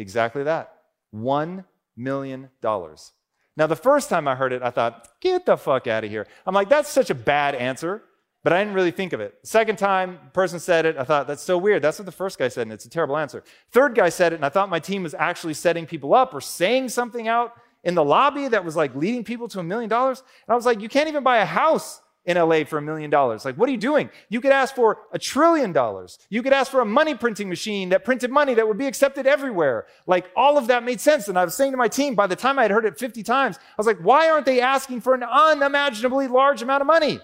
[0.00, 0.72] Exactly that.
[1.14, 1.64] $1
[1.96, 2.48] million.
[2.62, 6.26] Now, the first time I heard it, I thought, get the fuck out of here.
[6.46, 8.02] I'm like, that's such a bad answer,
[8.42, 9.34] but I didn't really think of it.
[9.42, 11.82] Second time, person said it, I thought, that's so weird.
[11.82, 13.44] That's what the first guy said, and it's a terrible answer.
[13.72, 16.40] Third guy said it, and I thought my team was actually setting people up or
[16.40, 17.52] saying something out
[17.84, 20.20] in the lobby that was like leading people to a million dollars.
[20.20, 23.10] And I was like, you can't even buy a house in LA for a million
[23.10, 23.44] dollars.
[23.44, 24.10] Like, what are you doing?
[24.28, 26.18] You could ask for a trillion dollars.
[26.28, 29.26] You could ask for a money printing machine that printed money that would be accepted
[29.26, 29.86] everywhere.
[30.06, 31.28] Like, all of that made sense.
[31.28, 33.22] And I was saying to my team, by the time I had heard it 50
[33.22, 37.20] times, I was like, why aren't they asking for an unimaginably large amount of money?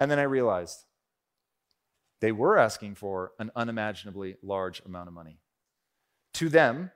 [0.00, 0.84] And then I realized
[2.20, 5.38] They were asking for an unimaginably large amount of money.
[6.34, 6.90] To them,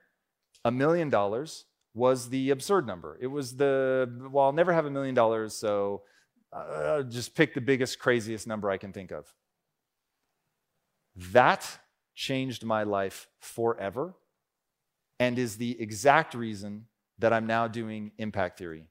[0.65, 3.19] a million dollars was the absurd number.
[3.21, 6.03] It was the, well, I'll never have a million dollars, so
[6.53, 9.33] uh, just pick the biggest, craziest number I can think of.
[11.33, 11.67] That
[12.15, 14.15] changed my life forever
[15.19, 16.87] and is the exact reason
[17.19, 18.87] that I'm now doing impact theory.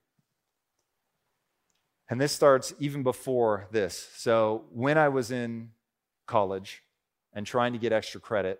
[2.09, 4.09] And this starts even before this.
[4.15, 5.71] So, when I was in
[6.27, 6.83] college
[7.33, 8.59] and trying to get extra credit,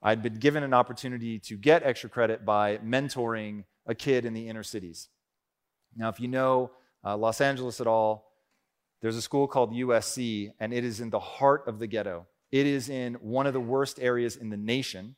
[0.00, 4.48] I'd been given an opportunity to get extra credit by mentoring a kid in the
[4.48, 5.08] inner cities.
[5.96, 6.70] Now, if you know
[7.08, 8.32] uh, Los Angeles at all,
[9.00, 12.26] there's a school called USC, and it is in the heart of the ghetto.
[12.52, 15.16] It is in one of the worst areas in the nation.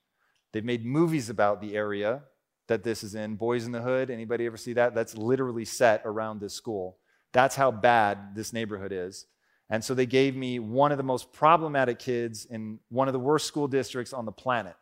[0.53, 2.22] They've made movies about the area
[2.68, 3.34] that this is in.
[3.34, 4.95] Boys in the Hood, anybody ever see that?
[4.95, 6.99] That's literally set around this school.
[7.32, 9.26] That's how bad this neighborhood is.
[9.68, 13.20] And so they gave me one of the most problematic kids in one of the
[13.20, 14.76] worst school districts on the planet.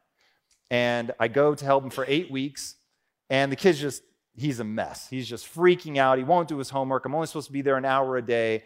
[0.70, 2.74] And I go to help him for eight weeks,
[3.30, 4.02] and the kid's just,
[4.37, 5.09] he's a mess.
[5.09, 6.18] He's just freaking out.
[6.18, 7.05] He won't do his homework.
[7.05, 8.64] I'm only supposed to be there an hour a day.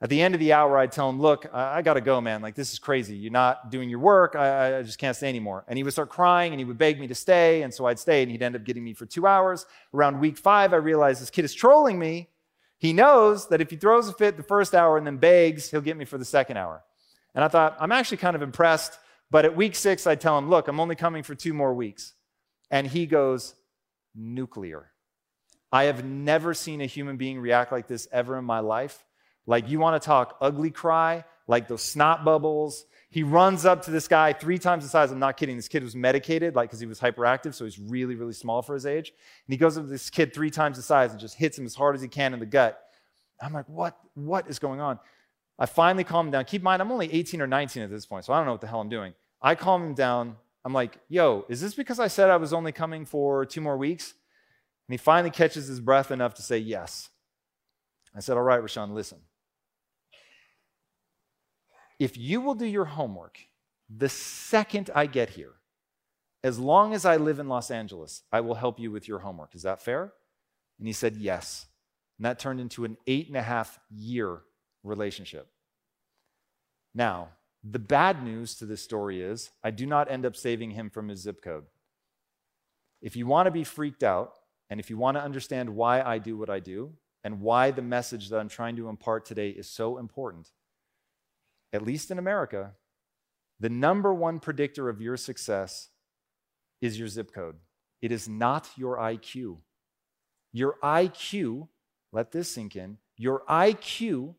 [0.00, 2.20] At the end of the hour, I'd tell him, Look, I, I got to go,
[2.20, 2.40] man.
[2.40, 3.16] Like, this is crazy.
[3.16, 4.36] You're not doing your work.
[4.36, 5.64] I, I just can't stay anymore.
[5.66, 7.62] And he would start crying and he would beg me to stay.
[7.62, 9.66] And so I'd stay, and he'd end up getting me for two hours.
[9.92, 12.28] Around week five, I realized this kid is trolling me.
[12.78, 15.80] He knows that if he throws a fit the first hour and then begs, he'll
[15.80, 16.84] get me for the second hour.
[17.34, 18.98] And I thought, I'm actually kind of impressed.
[19.30, 22.14] But at week six, I tell him, Look, I'm only coming for two more weeks.
[22.70, 23.54] And he goes,
[24.14, 24.92] Nuclear.
[25.70, 29.04] I have never seen a human being react like this ever in my life.
[29.46, 32.84] Like, you want to talk ugly cry, like those snot bubbles.
[33.10, 35.10] He runs up to this guy three times the size.
[35.10, 35.56] I'm not kidding.
[35.56, 38.74] This kid was medicated, like, because he was hyperactive, so he's really, really small for
[38.74, 39.10] his age.
[39.10, 41.64] And he goes up to this kid three times the size and just hits him
[41.64, 42.82] as hard as he can in the gut.
[43.40, 44.98] I'm like, what, what is going on?
[45.58, 46.44] I finally calm him down.
[46.44, 48.52] Keep in mind, I'm only 18 or 19 at this point, so I don't know
[48.52, 49.14] what the hell I'm doing.
[49.40, 50.36] I calm him down.
[50.64, 53.76] I'm like, yo, is this because I said I was only coming for two more
[53.76, 54.14] weeks?
[54.88, 57.10] And he finally catches his breath enough to say yes.
[58.16, 59.18] I said, all right, Rashawn, listen
[61.98, 63.38] if you will do your homework
[63.90, 65.54] the second I get here,
[66.44, 69.54] as long as I live in Los Angeles, I will help you with your homework.
[69.54, 70.12] Is that fair?
[70.78, 71.66] And he said, Yes.
[72.18, 74.40] And that turned into an eight and a half year
[74.82, 75.48] relationship.
[76.94, 77.30] Now,
[77.64, 81.08] the bad news to this story is I do not end up saving him from
[81.08, 81.64] his zip code.
[83.00, 84.34] If you want to be freaked out,
[84.70, 86.92] and if you want to understand why I do what I do,
[87.24, 90.50] and why the message that I'm trying to impart today is so important,
[91.72, 92.72] at least in America,
[93.60, 95.90] the number one predictor of your success
[96.80, 97.56] is your zip code.
[98.00, 99.58] It is not your IQ.
[100.52, 101.68] Your IQ,
[102.12, 104.34] let this sink in, your IQ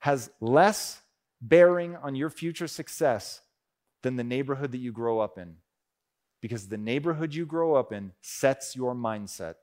[0.00, 1.00] has less
[1.40, 3.40] bearing on your future success
[4.02, 5.56] than the neighborhood that you grow up in.
[6.40, 9.56] Because the neighborhood you grow up in sets your mindset.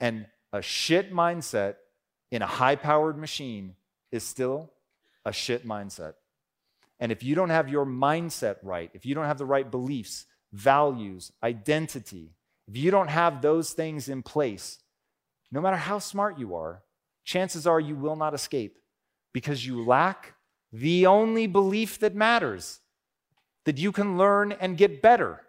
[0.00, 1.76] And a shit mindset
[2.30, 3.74] in a high powered machine
[4.12, 4.70] is still
[5.24, 6.14] a shit mindset.
[7.00, 10.26] And if you don't have your mindset right, if you don't have the right beliefs,
[10.52, 12.30] values, identity,
[12.68, 14.78] if you don't have those things in place,
[15.52, 16.82] no matter how smart you are,
[17.24, 18.78] chances are you will not escape
[19.32, 20.34] because you lack
[20.72, 22.80] the only belief that matters
[23.64, 25.42] that you can learn and get better.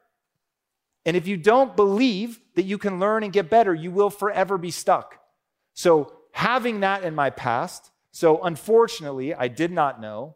[1.08, 4.58] And if you don't believe that you can learn and get better, you will forever
[4.58, 5.18] be stuck.
[5.74, 10.36] So, having that in my past, so, unfortunately, I did not know,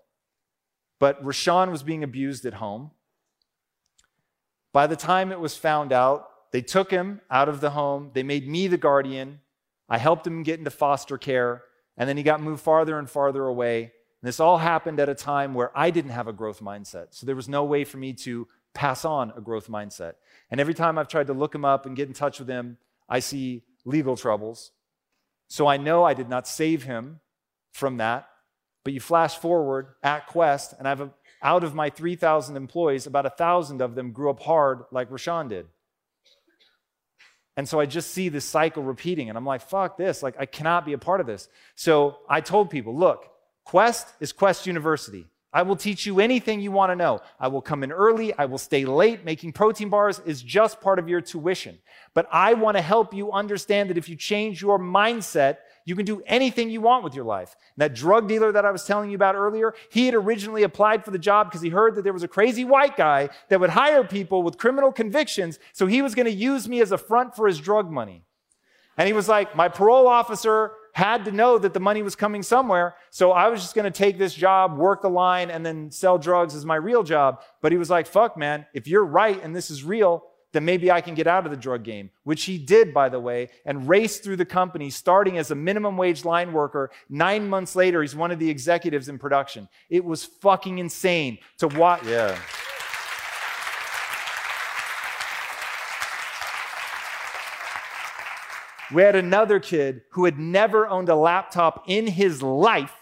[0.98, 2.92] but Rashawn was being abused at home.
[4.72, 8.12] By the time it was found out, they took him out of the home.
[8.14, 9.42] They made me the guardian.
[9.90, 11.64] I helped him get into foster care,
[11.98, 13.82] and then he got moved farther and farther away.
[14.22, 17.08] And this all happened at a time where I didn't have a growth mindset.
[17.10, 20.14] So there was no way for me to pass on a growth mindset.
[20.50, 22.78] And every time I've tried to look him up and get in touch with him,
[23.10, 24.72] I see legal troubles.
[25.48, 27.20] So I know I did not save him
[27.74, 28.28] from that.
[28.84, 31.12] But you flash forward at Quest, and I've
[31.44, 35.68] out of my 3,000 employees, about 1,000 of them grew up hard like Rashawn did.
[37.58, 40.24] And so I just see this cycle repeating, and I'm like, fuck this.
[40.24, 41.48] Like, I cannot be a part of this.
[41.76, 43.30] So I told people, look,
[43.66, 45.28] Quest is Quest University.
[45.54, 47.20] I will teach you anything you want to know.
[47.40, 48.34] I will come in early.
[48.38, 49.26] I will stay late.
[49.26, 51.80] Making protein bars is just part of your tuition.
[52.14, 56.06] But I want to help you understand that if you change your mindset, you can
[56.06, 57.56] do anything you want with your life.
[57.76, 61.04] And that drug dealer that I was telling you about earlier, he had originally applied
[61.04, 63.72] for the job because he heard that there was a crazy white guy that would
[63.72, 65.60] hire people with criminal convictions.
[65.74, 68.24] So he was going to use me as a front for his drug money.
[68.98, 72.44] And he was like, My parole officer had to know that the money was coming
[72.44, 72.96] somewhere.
[73.10, 76.18] So I was just going to take this job, work the line, and then sell
[76.18, 77.42] drugs as my real job.
[77.62, 80.92] But he was like, fuck, man, if you're right and this is real, then maybe
[80.92, 83.88] I can get out of the drug game, which he did, by the way, and
[83.88, 86.92] raced through the company, starting as a minimum wage line worker.
[87.10, 89.70] Nine months later, he's one of the executives in production.
[89.90, 92.04] It was fucking insane to watch.
[92.06, 92.38] Yeah.
[98.94, 102.96] We had another kid who had never owned a laptop in his life.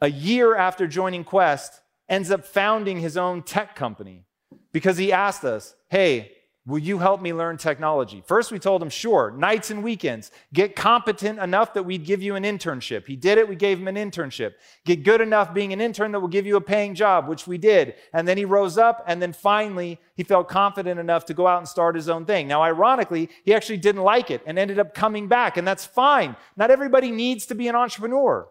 [0.00, 4.24] A year after joining Quest, ends up founding his own tech company
[4.72, 6.32] because he asked us, Hey,
[6.70, 8.22] will you help me learn technology?
[8.26, 10.30] First, we told him, Sure, nights and weekends.
[10.52, 13.06] Get competent enough that we'd give you an internship.
[13.06, 14.52] He did it, we gave him an internship.
[14.84, 17.58] Get good enough being an intern that will give you a paying job, which we
[17.58, 17.94] did.
[18.12, 21.58] And then he rose up, and then finally, he felt confident enough to go out
[21.58, 22.46] and start his own thing.
[22.46, 26.36] Now, ironically, he actually didn't like it and ended up coming back, and that's fine.
[26.56, 28.48] Not everybody needs to be an entrepreneur.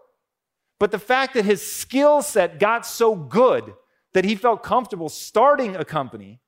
[0.79, 3.73] But the fact that his skill set got so good
[4.13, 6.39] that he felt comfortable starting a company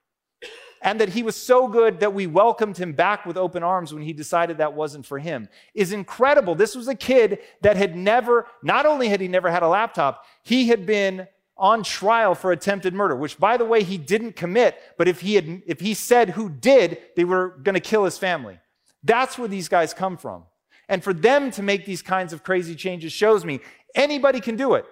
[0.82, 4.04] and that he was so good that we welcomed him back with open arms when
[4.04, 6.56] he decided that wasn't for him is incredible.
[6.56, 10.26] This was a kid that had never, not only had he never had a laptop,
[10.44, 14.76] he had been on trial for attempted murder, which by the way, he didn't commit,
[14.98, 18.60] but if he had, if he said who did, they were to kill his family.
[19.04, 20.46] That's where these guys come from.
[20.90, 23.60] And for them to make these kinds of crazy changes shows me
[23.94, 24.86] anybody can do it.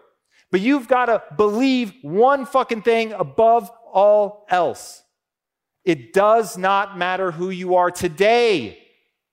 [0.51, 5.03] But you've got to believe one fucking thing above all else.
[5.89, 8.77] It does not matter who you are today.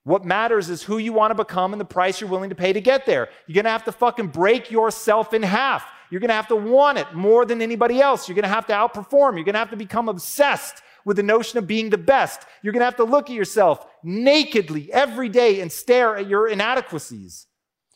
[0.05, 2.73] What matters is who you want to become and the price you're willing to pay
[2.73, 3.29] to get there.
[3.47, 5.85] You're going to have to fucking break yourself in half.
[6.11, 8.27] You're going to have to want it more than anybody else.
[8.27, 9.35] You're going to have to outperform.
[9.35, 12.47] You're going to have to become obsessed with the notion of being the best.
[12.63, 16.49] You're going to have to look at yourself nakedly every day and stare at your
[16.49, 17.49] inadequacies.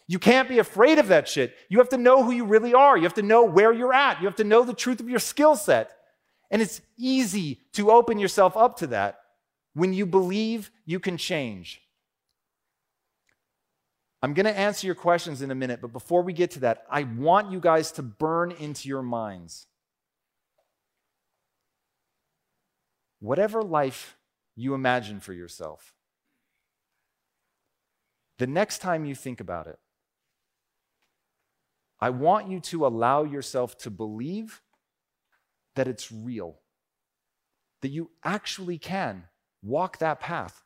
[0.06, 1.54] You can't be afraid of that shit.
[1.70, 2.98] You have to know who you really are.
[2.98, 4.20] You have to know where you're at.
[4.20, 5.96] You have to know the truth of your skill set.
[6.50, 9.20] And it's easy to open yourself up to that
[9.74, 11.80] when you believe you can change.
[14.22, 16.84] I'm going to answer your questions in a minute, but before we get to that,
[16.90, 19.66] I want you guys to burn into your minds.
[23.20, 24.16] Whatever life
[24.56, 25.94] you imagine for yourself,
[28.38, 29.78] the next time you think about it,
[32.00, 34.62] I want you to allow yourself to believe
[35.76, 36.56] that it's real,
[37.82, 39.24] that you actually can
[39.62, 40.62] walk that path,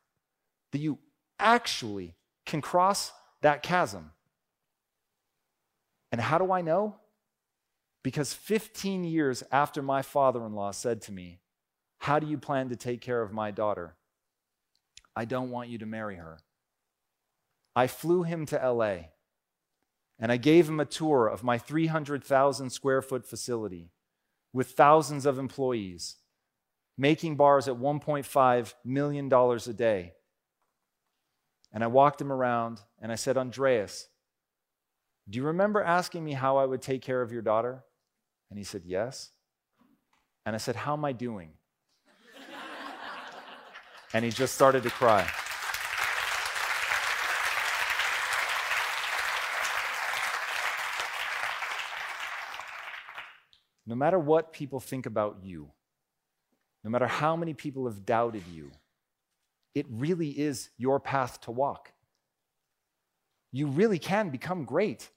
[0.72, 0.98] that you
[1.38, 2.14] actually
[2.46, 4.12] can cross that chasm.
[6.12, 6.96] And how do I know?
[8.02, 11.40] Because 15 years after my father in law said to me,
[11.98, 13.96] How do you plan to take care of my daughter?
[15.16, 16.38] I don't want you to marry her.
[17.74, 18.96] I flew him to LA
[20.18, 23.90] and I gave him a tour of my 300,000 square foot facility
[24.54, 26.16] with thousands of employees,
[26.96, 30.12] making bars at $1.5 million a day.
[31.72, 34.06] And I walked him around and I said, Andreas,
[35.28, 37.82] do you remember asking me how I would take care of your daughter?
[38.48, 39.30] And he said, Yes.
[40.46, 41.50] And I said, How am I doing?
[44.12, 45.28] and he just started to cry.
[53.86, 55.70] No matter what people think about you,
[56.82, 58.70] no matter how many people have doubted you,
[59.74, 61.92] it really is your path to walk.
[63.52, 65.10] You really can become great.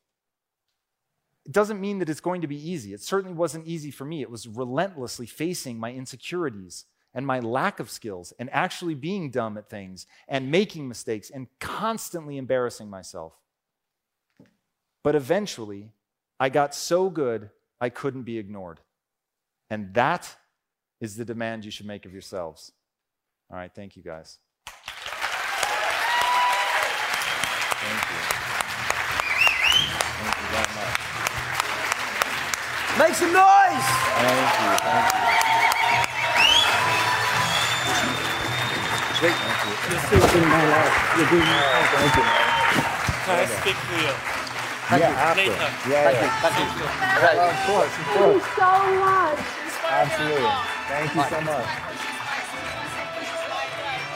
[1.45, 2.93] It doesn't mean that it's going to be easy.
[2.93, 4.21] It certainly wasn't easy for me.
[4.21, 9.57] It was relentlessly facing my insecurities and my lack of skills and actually being dumb
[9.57, 13.33] at things and making mistakes and constantly embarrassing myself.
[15.03, 15.93] But eventually,
[16.39, 17.49] I got so good
[17.79, 18.79] I couldn't be ignored.
[19.69, 20.35] And that
[20.99, 22.71] is the demand you should make of yourselves.
[23.51, 24.39] All right, thank you guys.
[27.85, 28.19] Thank you.
[30.17, 30.97] Thank you very much.
[32.97, 33.87] Make some noise!
[34.17, 34.73] Thank you.
[34.81, 35.37] Thank you.
[39.19, 39.71] Thank you.
[39.89, 40.95] You're saving my life.
[41.17, 42.25] You're doing Thank you.
[43.25, 44.36] Can I speak to you?
[44.87, 45.15] Thank yeah, you.
[45.17, 45.41] after.
[45.41, 45.51] Later.
[45.51, 46.23] Yeah, Thank you.
[46.23, 46.47] yeah.
[46.47, 46.87] Thank you.
[47.27, 48.39] Well, of course, of course.
[48.39, 48.71] Thank you so
[49.03, 49.39] much.
[49.83, 50.55] Absolutely.
[50.87, 51.67] Thank you so much.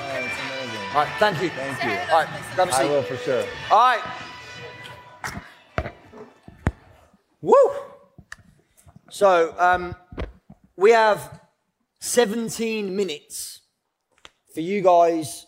[0.07, 0.88] Oh, it's amazing.
[0.93, 1.49] All right, thank you.
[1.49, 1.91] Thank you.
[2.13, 2.89] All right, grab a I seat.
[2.89, 3.45] will for sure.
[3.69, 4.03] All right.
[7.41, 7.72] Woo!
[9.09, 9.93] So, um,
[10.78, 11.41] we have
[11.99, 13.59] 17 minutes
[14.53, 15.47] for you guys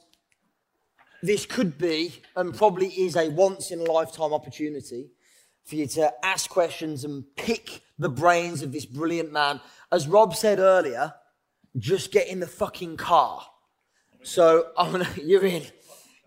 [1.24, 5.13] this could be and probably is a once in a lifetime opportunity
[5.66, 9.62] for you to ask questions and pick the brains of this brilliant man.
[9.92, 11.14] As Rob said earlier,
[11.78, 13.46] just get in the fucking car.
[14.24, 15.64] So I'm gonna, you're in.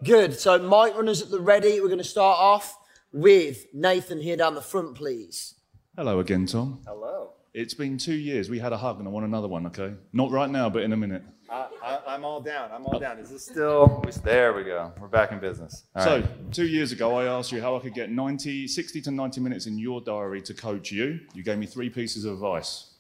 [0.05, 0.39] Good.
[0.39, 1.81] So mic runners at the ready.
[1.81, 2.77] We're gonna start off
[3.13, 5.55] with Nathan here down the front, please.
[5.97, 6.83] Hello again, Tom.
[6.87, 7.33] Hello.
[7.57, 8.51] It's been two years.
[8.51, 9.95] We had a hug and I want another one, okay?
[10.13, 11.23] Not right now, but in a minute.
[11.49, 12.71] I, I, I'm all down.
[12.71, 13.19] I'm all down.
[13.19, 14.05] Is this still?
[14.23, 14.93] There we go.
[15.01, 15.85] We're back in business.
[15.95, 16.53] All so, right.
[16.53, 19.65] two years ago, I asked you how I could get 90, 60 to 90 minutes
[19.65, 21.19] in your diary to coach you.
[21.33, 22.91] You gave me three pieces of advice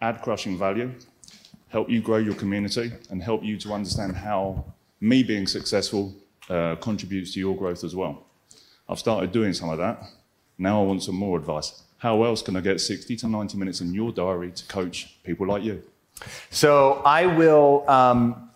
[0.00, 0.92] add crushing value,
[1.70, 4.64] help you grow your community, and help you to understand how
[5.00, 6.14] me being successful
[6.48, 8.26] uh, contributes to your growth as well.
[8.88, 10.04] I've started doing some of that.
[10.56, 11.82] Now I want some more advice.
[12.04, 15.46] How else can I get 60 to 90 minutes in your diary to coach people
[15.46, 15.82] like you?
[16.50, 17.88] So I will.
[17.88, 18.50] Um,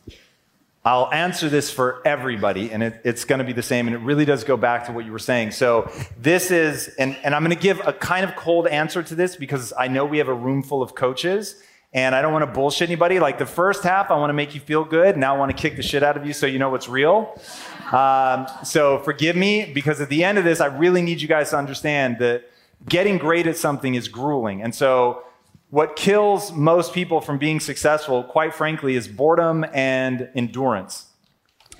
[0.84, 3.86] I'll answer this for everybody, and it, it's going to be the same.
[3.86, 5.52] And it really does go back to what you were saying.
[5.52, 5.90] So
[6.20, 9.34] this is, and, and I'm going to give a kind of cold answer to this
[9.34, 11.56] because I know we have a room full of coaches,
[11.94, 13.18] and I don't want to bullshit anybody.
[13.18, 15.16] Like the first half, I want to make you feel good.
[15.16, 17.40] Now I want to kick the shit out of you so you know what's real.
[17.92, 21.48] Um, so forgive me because at the end of this, I really need you guys
[21.48, 22.44] to understand that
[22.86, 24.62] getting great at something is grueling.
[24.62, 25.22] And so
[25.70, 31.06] what kills most people from being successful, quite frankly, is boredom and endurance.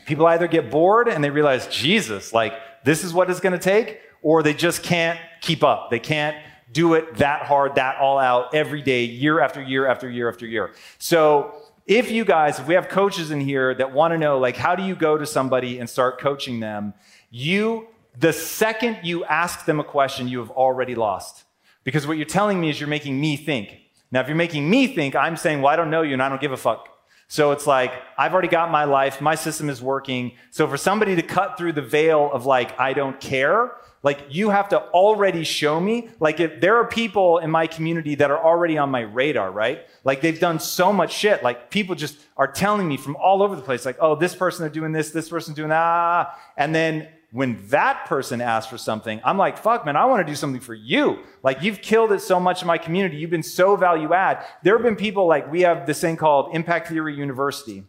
[0.06, 3.58] People either get bored and they realize, Jesus, like this is what it's going to
[3.58, 5.90] take, or they just can't keep up.
[5.90, 6.36] They can't
[6.72, 10.46] do it that hard, that all out every day, year after year after year after
[10.46, 10.74] year.
[10.98, 14.56] So, if you guys, if we have coaches in here that want to know, like,
[14.56, 16.92] how do you go to somebody and start coaching them?
[17.30, 17.88] You,
[18.18, 21.44] the second you ask them a question, you have already lost.
[21.84, 23.78] Because what you're telling me is you're making me think.
[24.10, 26.28] Now, if you're making me think, I'm saying, well, I don't know you and I
[26.28, 26.88] don't give a fuck.
[27.28, 30.32] So it's like, I've already got my life, my system is working.
[30.50, 34.48] So for somebody to cut through the veil of like, I don't care, like you
[34.48, 36.08] have to already show me.
[36.20, 39.86] Like if there are people in my community that are already on my radar, right?
[40.04, 41.42] Like they've done so much shit.
[41.42, 44.64] Like people just are telling me from all over the place, like, oh, this person
[44.64, 46.34] are doing this, this person doing that.
[46.56, 50.30] And then when that person asks for something, I'm like, fuck, man, I want to
[50.30, 51.18] do something for you.
[51.42, 53.18] Like, you've killed it so much in my community.
[53.18, 54.44] You've been so value add.
[54.62, 57.84] There have been people like, we have this thing called Impact Theory University.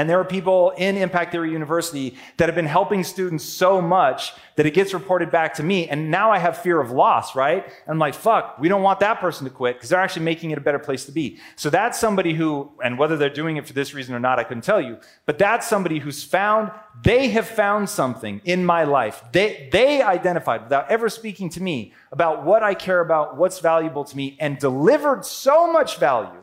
[0.00, 4.32] And there are people in Impact Theory University that have been helping students so much
[4.56, 5.90] that it gets reported back to me.
[5.90, 7.66] And now I have fear of loss, right?
[7.66, 10.52] And I'm like, fuck, we don't want that person to quit because they're actually making
[10.52, 11.38] it a better place to be.
[11.54, 14.44] So that's somebody who, and whether they're doing it for this reason or not, I
[14.44, 14.96] couldn't tell you,
[15.26, 16.70] but that's somebody who's found,
[17.02, 19.22] they have found something in my life.
[19.32, 24.04] They, they identified without ever speaking to me about what I care about, what's valuable
[24.04, 26.42] to me, and delivered so much value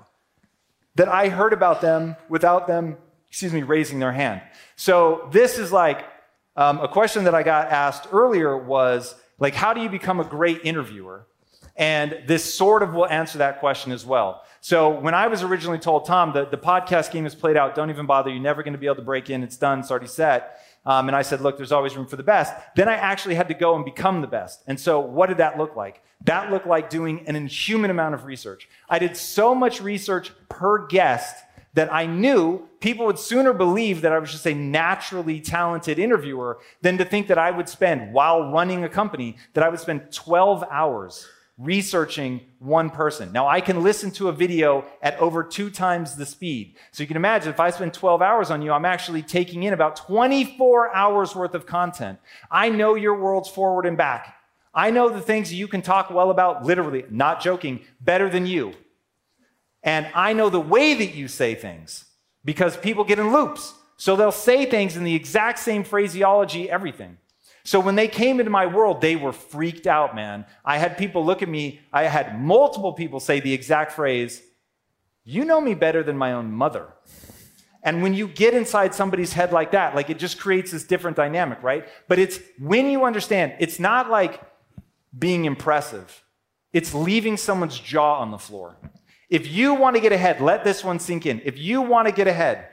[0.93, 2.97] that I heard about them without them
[3.29, 4.41] excuse me, raising their hand.
[4.75, 6.05] So this is like
[6.55, 10.23] um, a question that I got asked earlier was like, how do you become a
[10.23, 11.27] great interviewer?
[11.75, 14.43] And this sort of will answer that question as well.
[14.61, 17.91] So when I was originally told, Tom, the, the podcast game is played out, don't
[17.91, 20.07] even bother, you're never going to be able to break in, it's done, it's already
[20.07, 20.59] set.
[20.87, 22.53] Um, and I said, look, there's always room for the best.
[22.75, 24.63] Then I actually had to go and become the best.
[24.67, 26.01] And so what did that look like?
[26.25, 28.67] That looked like doing an inhuman amount of research.
[28.89, 31.35] I did so much research per guest
[31.77, 36.57] that I knew people would sooner believe that I was just a naturally talented interviewer
[36.81, 40.11] than to think that I would spend, while running a company, that I would spend
[40.11, 41.27] 12 hours
[41.59, 43.31] researching one person.
[43.31, 46.77] Now, I can listen to a video at over two times the speed.
[46.91, 49.73] So you can imagine if I spend 12 hours on you, I'm actually taking in
[49.73, 52.17] about 24 hours worth of content.
[52.49, 54.35] I know your worlds forward and back.
[54.73, 58.73] I know the things you can talk well about, literally, not joking, better than you.
[59.87, 62.03] And I know the way that you say things
[62.43, 63.73] because people get in loops.
[63.95, 67.17] So they'll say things in the exact same phraseology, everything.
[67.63, 70.45] So when they came into my world, they were freaked out, man.
[70.65, 74.41] I had people look at me, I had multiple people say the exact phrase,
[75.23, 76.87] You know me better than my own mother.
[77.81, 81.15] And when you get inside somebody's head like that, like it just creates this different
[81.15, 81.87] dynamic, right?
[82.09, 84.41] But it's when you understand, it's not like
[85.17, 86.25] being impressive,
[86.73, 88.75] it's leaving someone's jaw on the floor.
[89.29, 91.41] If you want to get ahead, let this one sink in.
[91.43, 92.69] If you want to get ahead,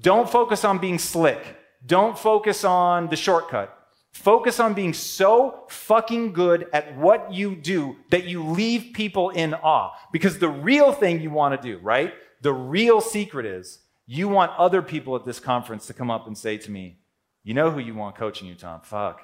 [0.00, 1.40] don't focus on being slick.
[1.84, 3.72] Don't focus on the shortcut.
[4.12, 9.54] Focus on being so fucking good at what you do that you leave people in
[9.54, 9.92] awe.
[10.10, 12.14] Because the real thing you want to do, right?
[12.40, 16.36] The real secret is you want other people at this conference to come up and
[16.36, 16.98] say to me,
[17.44, 18.80] You know who you want coaching you, Tom?
[18.80, 19.20] Fuck.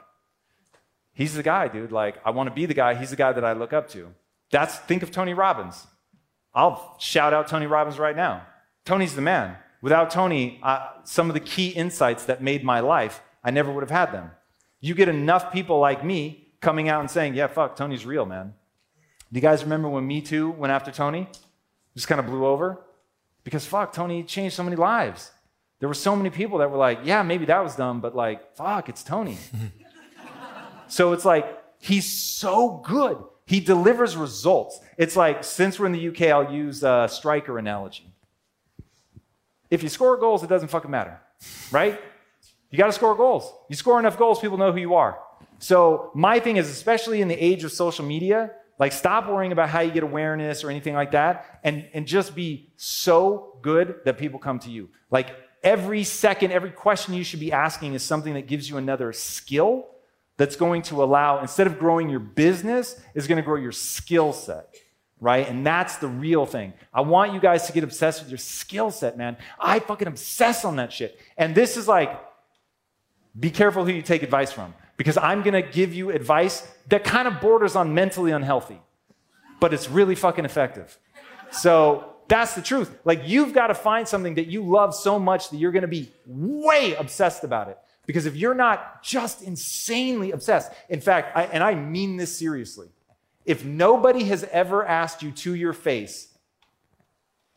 [1.15, 1.93] He's the guy, dude.
[1.93, 2.95] Like, I want to be the guy.
[2.95, 4.13] He's the guy that I look up to.
[4.51, 5.87] That's, think of Tony Robbins.
[6.55, 8.47] I'll shout out Tony Robbins right now.
[8.85, 9.57] Tony's the man.
[9.81, 13.83] Without Tony, uh, some of the key insights that made my life, I never would
[13.83, 14.31] have had them.
[14.81, 18.55] You get enough people like me coming out and saying, yeah, fuck, Tony's real, man.
[19.33, 21.29] Do you guys remember when Me Too went after Tony?
[21.95, 22.79] Just kind of blew over?
[23.45, 25.33] Because fuck, Tony changed so many lives.
[25.81, 28.55] There were so many people that were like, yeah, maybe that was dumb, but like,
[28.55, 29.37] fuck, it's Tony.
[30.89, 33.19] so it's like, he's so good.
[33.53, 34.81] He delivers results.
[34.97, 38.11] It's like, since we're in the UK, I'll use a striker analogy.
[39.69, 41.21] If you score goals, it doesn't fucking matter,
[41.71, 42.01] right?
[42.71, 43.53] You got to score goals.
[43.69, 45.19] You score enough goals, people know who you are.
[45.59, 49.69] So, my thing is, especially in the age of social media, like stop worrying about
[49.69, 54.17] how you get awareness or anything like that and, and just be so good that
[54.17, 54.89] people come to you.
[55.11, 55.29] Like
[55.63, 59.92] every second, every question you should be asking is something that gives you another skill
[60.43, 64.33] that's going to allow, instead of growing your business, is going to grow your skill
[64.33, 64.75] set
[65.23, 65.49] right?
[65.49, 66.73] And that's the real thing.
[66.93, 69.37] I want you guys to get obsessed with your skill set, man.
[69.57, 71.17] I fucking obsess on that shit.
[71.39, 72.21] And this is like,
[73.39, 77.05] be careful who you take advice from because I'm going to give you advice that
[77.05, 78.83] kind of borders on mentally unhealthy,
[79.61, 80.99] but it's really fucking effective.
[81.53, 82.91] So that's the truth.
[83.05, 85.89] Like, you've got to find something that you love so much that you're going to
[85.89, 87.79] be way obsessed about it.
[88.07, 92.89] Because if you're not just insanely obsessed, in fact, I, and I mean this seriously,
[93.45, 96.29] if nobody has ever asked you to your face,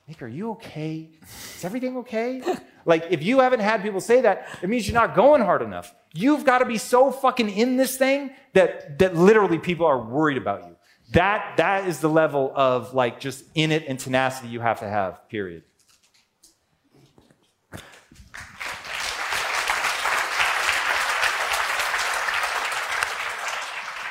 [0.08, 1.10] Nick, are you okay?
[1.56, 2.42] Is everything okay?
[2.88, 5.92] Like, if you haven't had people say that, it means you're not going hard enough.
[6.14, 10.38] You've got to be so fucking in this thing that, that literally people are worried
[10.38, 10.76] about you.
[11.12, 14.88] That, that is the level of like just in it and tenacity you have to
[14.88, 15.64] have, period.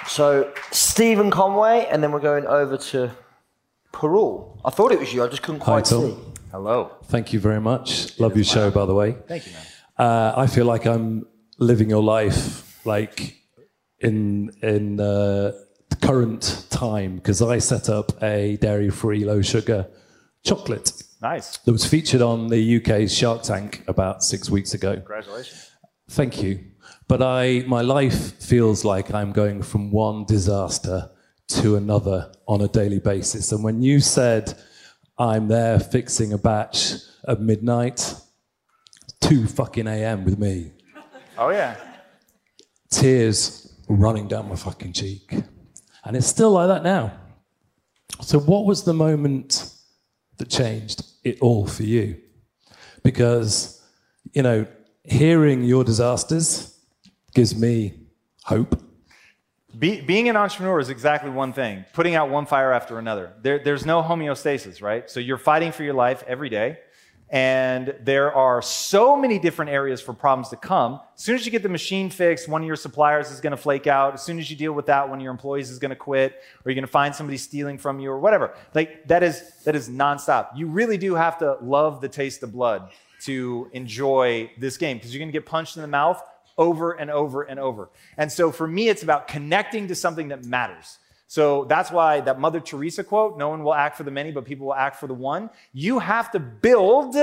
[0.07, 3.11] So Stephen Conway, and then we're going over to
[3.93, 4.59] Parul.
[4.65, 5.25] I thought it was you.
[5.25, 6.01] I just couldn't Hi, quite Tom.
[6.03, 6.17] see.
[6.51, 6.93] Hello.
[7.07, 8.19] Thank you very much.
[8.21, 9.17] Love your show, by the way.
[9.27, 9.67] Thank you, man.
[9.97, 11.27] Uh, I feel like I'm
[11.59, 13.41] living your life like
[14.01, 15.53] in in uh,
[16.03, 19.87] current time because I set up a dairy-free, low-sugar
[20.45, 20.93] chocolate
[21.23, 21.57] Nice.
[21.59, 24.95] that was featured on the UK's Shark Tank about six weeks ago.
[24.97, 25.71] Congratulations.
[26.11, 26.61] Thank you.
[27.17, 31.13] But I, my life feels like I'm going from one disaster
[31.47, 33.53] to another on a daily basis.
[33.53, 34.53] And when you said
[35.17, 36.95] I'm there fixing a batch
[37.29, 38.17] at midnight,
[39.21, 40.25] 2 fucking a.m.
[40.25, 40.73] with me,
[41.39, 41.77] Oh, yeah.
[42.91, 45.37] tears running down my fucking cheek.
[46.03, 47.17] And it's still like that now.
[48.23, 49.71] So, what was the moment
[50.39, 52.17] that changed it all for you?
[53.05, 53.81] Because,
[54.33, 54.67] you know,
[55.05, 56.74] hearing your disasters
[57.35, 57.95] gives me
[58.45, 58.81] hope.
[59.77, 63.33] Be, being an entrepreneur is exactly one thing putting out one fire after another.
[63.43, 65.11] There, there's no homeostasis, right?
[65.11, 66.79] So you're fighting for your life every day.
[67.31, 71.01] And there are so many different areas for problems to come.
[71.17, 73.57] As soon as you get the machine fixed, one of your suppliers is going to
[73.57, 74.15] flake out.
[74.15, 76.33] As soon as you deal with that, one of your employees is going to quit,
[76.33, 78.55] or you're going to find somebody stealing from you, or whatever.
[78.73, 80.51] Like that is that is nonstop.
[80.55, 82.91] You really do have to love the taste of blood
[83.23, 86.23] to enjoy this game because you're going to get punched in the mouth
[86.57, 87.91] over and over and over.
[88.17, 90.99] And so for me, it's about connecting to something that matters.
[91.27, 94.45] So that's why that Mother Teresa quote, no one will act for the many, but
[94.45, 95.51] people will act for the one.
[95.73, 97.17] You have to build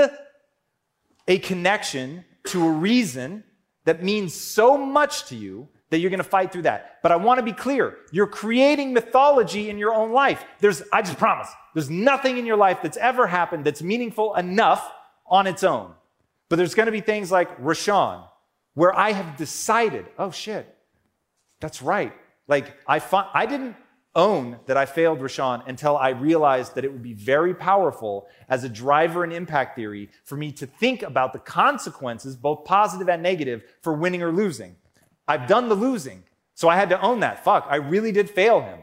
[1.28, 3.44] a connection to a reason
[3.84, 6.98] that means so much to you that you're going to fight through that.
[7.02, 7.96] But I want to be clear.
[8.10, 10.44] You're creating mythology in your own life.
[10.58, 14.90] There's, I just promise, there's nothing in your life that's ever happened that's meaningful enough
[15.26, 15.92] on its own.
[16.48, 18.24] But there's going to be things like Rashawn,
[18.74, 20.66] where I have decided, oh shit,
[21.60, 22.12] that's right.
[22.48, 23.00] Like I,
[23.34, 23.76] I didn't
[24.14, 28.64] own that I failed Rashawn until I realized that it would be very powerful as
[28.64, 33.22] a driver in impact theory for me to think about the consequences, both positive and
[33.22, 34.76] negative, for winning or losing.
[35.26, 36.24] I've done the losing.
[36.54, 37.42] So I had to own that.
[37.42, 38.80] Fuck, I really did fail him.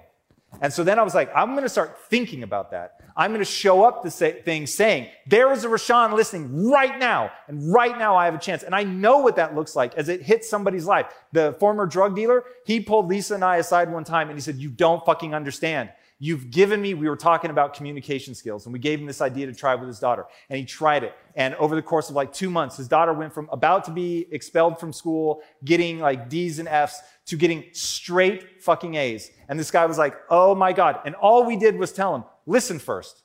[0.62, 3.02] And so then I was like, I'm going to start thinking about that.
[3.16, 6.98] I'm going to show up the say, thing saying, there is a Rashawn listening right
[7.00, 7.32] now.
[7.48, 8.64] And right now I have a chance.
[8.64, 11.08] And I know what that looks like as it hits somebody's life.
[11.32, 14.56] The former drug dealer, he pulled Lisa and I aside one time and he said,
[14.56, 15.90] you don't fucking understand.
[16.22, 19.46] You've given me, we were talking about communication skills, and we gave him this idea
[19.46, 20.26] to try with his daughter.
[20.50, 21.16] And he tried it.
[21.34, 24.28] And over the course of like two months, his daughter went from about to be
[24.30, 29.32] expelled from school, getting like D's and F's, to getting straight fucking A's.
[29.48, 31.00] And this guy was like, oh my God.
[31.06, 33.24] And all we did was tell him, listen first.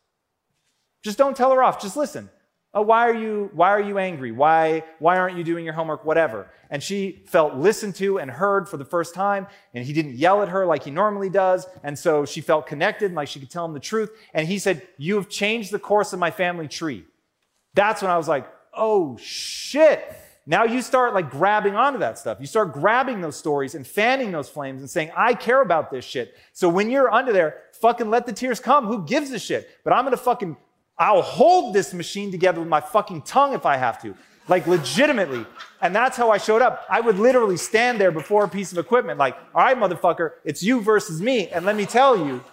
[1.02, 2.30] Just don't tell her off, just listen.
[2.76, 4.32] Oh, why are you why are you angry?
[4.32, 6.50] Why why aren't you doing your homework whatever?
[6.70, 10.42] And she felt listened to and heard for the first time and he didn't yell
[10.42, 13.64] at her like he normally does and so she felt connected like she could tell
[13.64, 17.04] him the truth and he said, "You have changed the course of my family tree."
[17.74, 20.16] That's when I was like, oh shit.
[20.46, 22.38] Now you start like grabbing onto that stuff.
[22.38, 26.04] You start grabbing those stories and fanning those flames and saying, I care about this
[26.04, 26.34] shit.
[26.52, 28.86] So when you're under there, fucking let the tears come.
[28.86, 29.70] Who gives a shit?
[29.84, 30.56] But I'm gonna fucking,
[30.98, 34.14] I'll hold this machine together with my fucking tongue if I have to.
[34.46, 35.46] Like legitimately.
[35.80, 36.84] And that's how I showed up.
[36.90, 40.62] I would literally stand there before a piece of equipment, like, all right, motherfucker, it's
[40.62, 41.48] you versus me.
[41.48, 42.44] And let me tell you,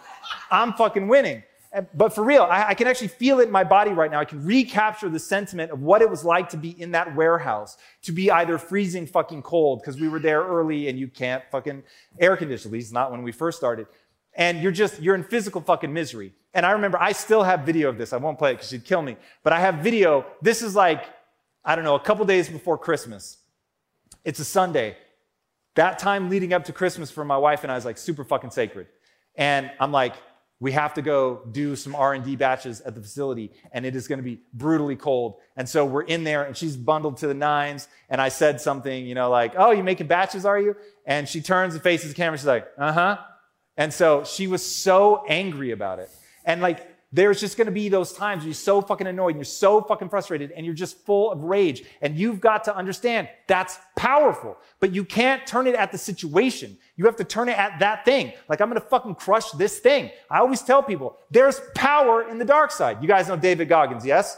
[0.50, 1.44] I'm fucking winning.
[1.94, 4.20] But for real, I, I can actually feel it in my body right now.
[4.20, 7.78] I can recapture the sentiment of what it was like to be in that warehouse,
[8.02, 11.84] to be either freezing fucking cold because we were there early and you can't fucking
[12.20, 13.88] air condition, at least not when we first started.
[14.34, 16.34] And you're just, you're in physical fucking misery.
[16.54, 18.12] And I remember I still have video of this.
[18.12, 19.16] I won't play it because she'd kill me.
[19.42, 20.26] But I have video.
[20.42, 21.06] This is like,
[21.64, 23.38] I don't know, a couple days before Christmas.
[24.26, 24.98] It's a Sunday.
[25.76, 28.52] That time leading up to Christmas for my wife and I is like super fucking
[28.52, 28.88] sacred.
[29.36, 30.16] And I'm like,
[30.62, 34.20] we have to go do some R&D batches at the facility and it is going
[34.20, 35.38] to be brutally cold.
[35.58, 39.06] And so we're in there and she's bundled to the nines and I said something,
[39.06, 42.16] you know, like, "Oh, you making batches, are you?" And she turns and faces the
[42.16, 43.18] camera she's like, "Uh-huh."
[43.76, 46.12] And so she was so angry about it.
[46.46, 49.82] And like there's just to be those times you're so fucking annoyed and you're so
[49.82, 51.84] fucking frustrated and you're just full of rage.
[52.02, 56.78] And you've got to understand that's powerful, but you can't turn it at the situation.
[56.96, 58.32] You have to turn it at that thing.
[58.48, 60.10] Like, I'm to fucking crush this thing.
[60.30, 63.02] I always tell people there's power in the dark side.
[63.02, 64.38] You guys know David Goggins, yes?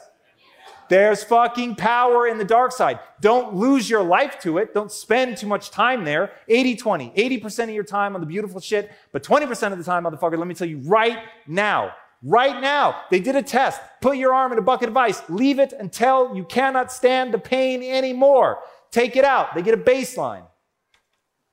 [0.89, 2.99] There's fucking power in the dark side.
[3.21, 4.74] Don't lose your life to it.
[4.74, 6.32] Don't spend too much time there.
[6.47, 7.09] 80 20.
[7.11, 10.47] 80% of your time on the beautiful shit, but 20% of the time, motherfucker, let
[10.47, 11.93] me tell you right now,
[12.24, 13.82] right now, they did a test.
[14.01, 15.21] Put your arm in a bucket of ice.
[15.30, 18.59] Leave it until you cannot stand the pain anymore.
[18.91, 19.53] Take it out.
[19.53, 20.47] They get a baseline.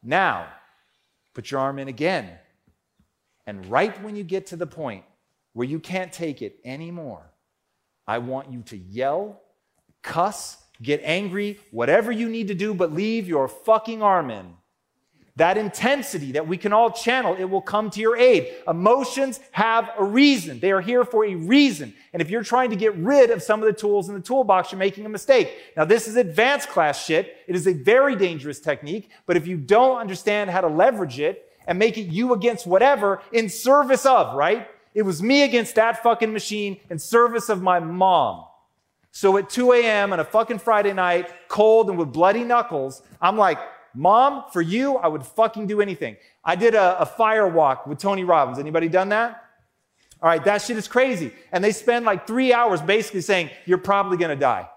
[0.03, 0.49] Now,
[1.35, 2.31] put your arm in again.
[3.47, 5.05] And right when you get to the point
[5.53, 7.33] where you can't take it anymore,
[8.07, 9.41] I want you to yell,
[10.03, 14.55] cuss, get angry, whatever you need to do, but leave your fucking arm in.
[15.41, 18.57] That intensity that we can all channel, it will come to your aid.
[18.69, 20.61] Emotions have a reason.
[20.61, 21.95] They are here for a reason.
[22.13, 24.71] And if you're trying to get rid of some of the tools in the toolbox,
[24.71, 25.51] you're making a mistake.
[25.79, 27.39] Now, this is advanced class shit.
[27.47, 31.51] It is a very dangerous technique, but if you don't understand how to leverage it
[31.67, 34.69] and make it you against whatever in service of, right?
[34.93, 38.45] It was me against that fucking machine in service of my mom.
[39.11, 40.13] So at 2 a.m.
[40.13, 43.59] on a fucking Friday night, cold and with bloody knuckles, I'm like,
[43.95, 46.17] Mom, for you, I would fucking do anything.
[46.45, 48.59] I did a, a fire walk with Tony Robbins.
[48.59, 49.45] Anybody done that?
[50.23, 51.33] All right, that shit is crazy.
[51.51, 54.69] And they spend like three hours basically saying, You're probably gonna die.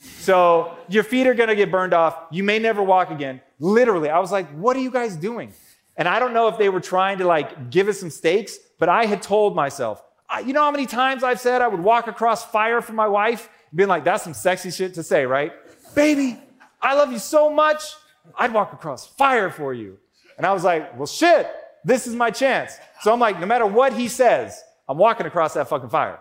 [0.00, 2.16] So your feet are gonna get burned off.
[2.30, 3.40] You may never walk again.
[3.60, 5.52] Literally, I was like, What are you guys doing?
[5.96, 8.88] And I don't know if they were trying to like give us some stakes, but
[8.88, 10.02] I had told myself,
[10.44, 13.48] you know how many times I've said I would walk across fire for my wife?
[13.74, 15.52] Being like, That's some sexy shit to say, right?
[15.94, 16.38] Baby,
[16.82, 17.94] I love you so much.
[18.36, 19.98] I'd walk across fire for you.
[20.36, 21.50] And I was like, well, shit,
[21.84, 22.76] this is my chance.
[23.02, 26.20] So I'm like, no matter what he says, I'm walking across that fucking fire.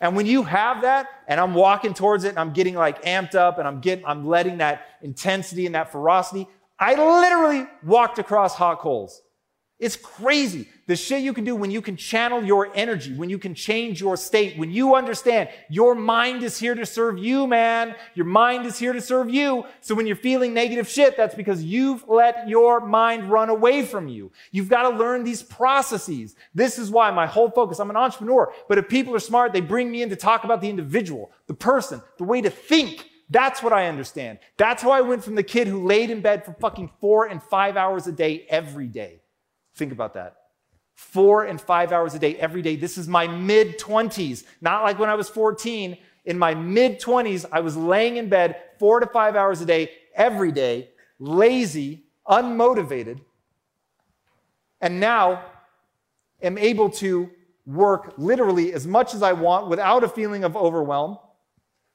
[0.00, 3.34] And when you have that, and I'm walking towards it, and I'm getting like amped
[3.34, 8.56] up, and I'm getting, I'm letting that intensity and that ferocity, I literally walked across
[8.56, 9.22] hot coals.
[9.82, 10.68] It's crazy.
[10.86, 14.00] The shit you can do when you can channel your energy, when you can change
[14.00, 17.96] your state, when you understand your mind is here to serve you, man.
[18.14, 19.64] Your mind is here to serve you.
[19.80, 24.06] So when you're feeling negative shit, that's because you've let your mind run away from
[24.06, 24.30] you.
[24.52, 26.36] You've got to learn these processes.
[26.54, 29.60] This is why my whole focus, I'm an entrepreneur, but if people are smart, they
[29.60, 33.08] bring me in to talk about the individual, the person, the way to think.
[33.30, 34.38] That's what I understand.
[34.58, 37.42] That's how I went from the kid who laid in bed for fucking four and
[37.42, 39.21] five hours a day every day.
[39.74, 40.36] Think about that.
[40.94, 42.76] Four and five hours a day every day.
[42.76, 45.96] This is my mid 20s, not like when I was 14.
[46.24, 49.90] In my mid 20s, I was laying in bed four to five hours a day
[50.14, 53.20] every day, lazy, unmotivated,
[54.80, 55.42] and now
[56.42, 57.30] am able to
[57.64, 61.18] work literally as much as I want without a feeling of overwhelm,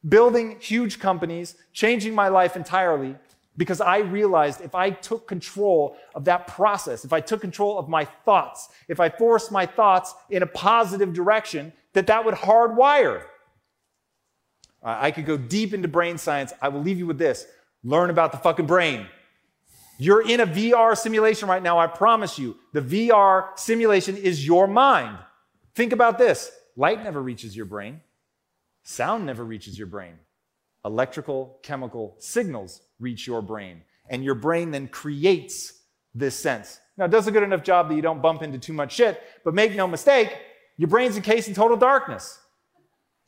[0.07, 3.15] building huge companies, changing my life entirely
[3.58, 7.89] because I realized if I took control of that process, if I took control of
[7.89, 13.24] my thoughts, if I forced my thoughts in a positive direction, that that would hardwire.
[14.84, 16.53] I could go deep into brain science.
[16.62, 17.45] I will leave you with this.
[17.84, 19.08] Learn about the fucking brain.
[19.97, 22.55] You're in a VR simulation right now, I promise you.
[22.74, 25.18] The VR simulation is your mind.
[25.74, 28.01] Think about this light never reaches your brain,
[28.84, 30.14] sound never reaches your brain.
[30.86, 35.74] Electrical, chemical signals reach your brain, and your brain then creates
[36.16, 36.80] this sense.
[36.98, 39.22] Now, it does a good enough job that you don't bump into too much shit,
[39.43, 40.36] but make no mistake,
[40.78, 42.39] your brain's encased in total darkness.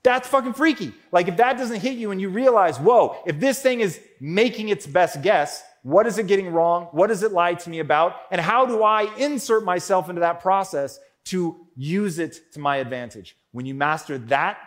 [0.01, 0.93] That's fucking freaky.
[1.11, 4.70] Like if that doesn't hit you and you realize, whoa, if this thing is making
[4.70, 6.88] its best guess, what is it getting wrong?
[6.91, 8.15] What does it lie to me about?
[8.32, 13.36] And how do I insert myself into that process to use it to my advantage?
[13.51, 14.57] When you master that,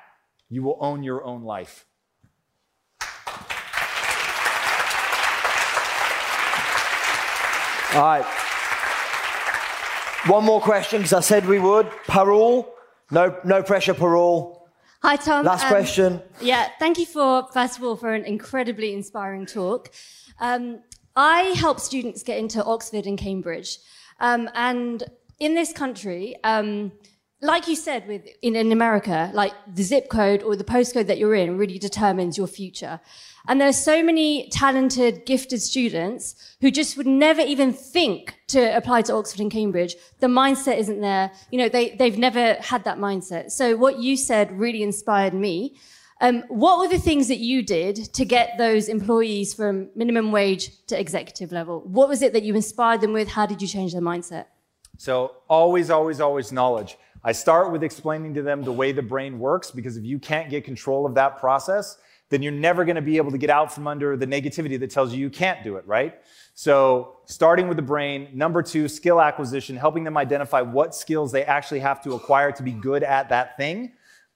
[0.48, 1.86] you will own your own life.
[7.94, 8.24] All right.
[10.26, 11.86] One more question because I said we would.
[12.06, 12.66] Parul,
[13.10, 14.60] no, no pressure, Parul.
[15.02, 15.44] Hi, Tom.
[15.44, 16.22] Last Um, question.
[16.40, 19.90] Yeah, thank you for, first of all, for an incredibly inspiring talk.
[20.40, 20.78] Um,
[21.16, 23.78] I help students get into Oxford and Cambridge.
[24.20, 25.02] Um, and
[25.38, 26.92] in this country, um,
[27.42, 31.18] like you said, with in, in America, like the zip code or the postcode that
[31.18, 33.00] you're in really determines your future.
[33.48, 39.02] And there's so many talented, gifted students who just would never even think to apply
[39.02, 39.96] to Oxford and Cambridge.
[40.20, 41.32] The mindset isn't there.
[41.50, 43.50] You know, they, they've never had that mindset.
[43.50, 45.76] So what you said really inspired me.
[46.20, 50.86] Um, what were the things that you did to get those employees from minimum wage
[50.86, 51.80] to executive level?
[51.80, 53.26] What was it that you inspired them with?
[53.26, 54.44] How did you change their mindset?
[54.98, 56.96] So always, always, always knowledge.
[57.24, 60.50] I start with explaining to them the way the brain works because if you can't
[60.50, 61.98] get control of that process,
[62.30, 64.90] then you're never going to be able to get out from under the negativity that
[64.90, 66.20] tells you you can't do it, right?
[66.54, 68.28] So starting with the brain.
[68.32, 72.62] Number two, skill acquisition, helping them identify what skills they actually have to acquire to
[72.62, 73.92] be good at that thing.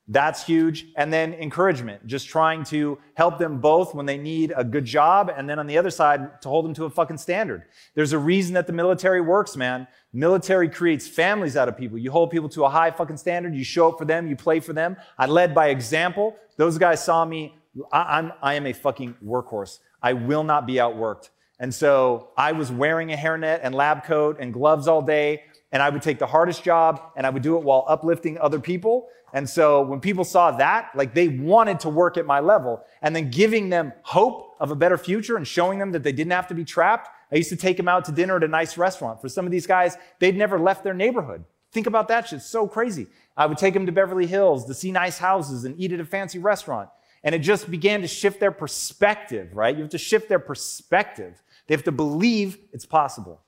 [0.09, 0.87] That's huge.
[0.97, 5.33] And then encouragement, just trying to help them both when they need a good job.
[5.35, 7.65] And then on the other side, to hold them to a fucking standard.
[7.95, 9.89] There's a reason that the military works, man.
[10.17, 11.99] Military creates families out of people.
[11.99, 13.55] You hold people to a high fucking standard.
[13.55, 14.27] You show up for them.
[14.27, 14.97] You play for them.
[15.19, 16.35] I led by example.
[16.57, 17.55] Those guys saw me.
[17.93, 19.81] I, I'm, I am a fucking workhorse.
[20.03, 21.29] I will not be outworked.
[21.61, 25.43] And so I was wearing a hairnet and lab coat and gloves all day.
[25.71, 28.59] And I would take the hardest job and I would do it while uplifting other
[28.59, 29.09] people.
[29.35, 33.15] And so when people saw that, like they wanted to work at my level and
[33.15, 36.47] then giving them hope of a better future and showing them that they didn't have
[36.47, 37.11] to be trapped.
[37.31, 39.21] I used to take them out to dinner at a nice restaurant.
[39.21, 41.45] For some of these guys, they'd never left their neighborhood.
[41.73, 42.39] Think about that shit.
[42.39, 43.07] It's so crazy.
[43.37, 46.05] I would take them to Beverly Hills to see nice houses and eat at a
[46.05, 46.89] fancy restaurant.
[47.25, 49.75] And it just began to shift their perspective, right?
[49.75, 51.43] You have to shift their perspective.
[51.67, 53.41] They have to believe it's possible.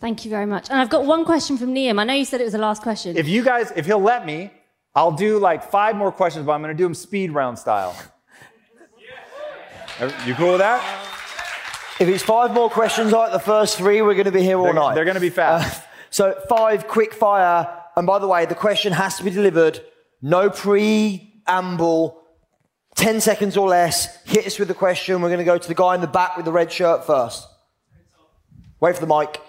[0.00, 0.70] Thank you very much.
[0.70, 2.00] And I've got one question from Liam.
[2.00, 3.16] I know you said it was the last question.
[3.16, 4.50] If you guys, if he'll let me,
[4.94, 7.96] I'll do like five more questions, but I'm going to do them speed round style.
[10.26, 11.03] You cool with that?
[12.00, 14.64] If it's five more questions like the first three, we're going to be here all
[14.64, 14.94] They're, night.
[14.96, 15.80] they're going to be fast.
[15.80, 17.82] Uh, so five quick fire.
[17.96, 19.80] And by the way, the question has to be delivered.
[20.20, 22.20] No preamble.
[22.96, 24.22] Ten seconds or less.
[24.24, 25.22] Hit us with the question.
[25.22, 27.46] We're going to go to the guy in the back with the red shirt first.
[28.80, 29.40] Wait for the mic.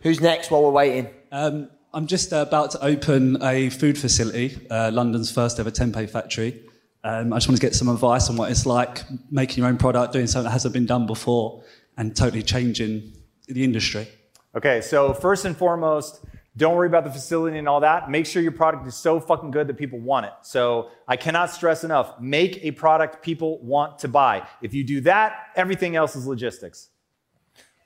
[0.00, 1.08] Who's next while we're waiting?
[1.30, 6.62] Um, I'm just about to open a food facility, uh, London's first ever tempeh factory.
[7.04, 9.76] Um, I just want to get some advice on what it's like making your own
[9.76, 11.64] product, doing something that hasn't been done before,
[11.96, 13.12] and totally changing
[13.48, 14.06] the industry.
[14.54, 16.24] Okay, so first and foremost,
[16.56, 18.10] don't worry about the facility and all that.
[18.10, 20.32] Make sure your product is so fucking good that people want it.
[20.42, 24.46] So I cannot stress enough make a product people want to buy.
[24.60, 26.90] If you do that, everything else is logistics.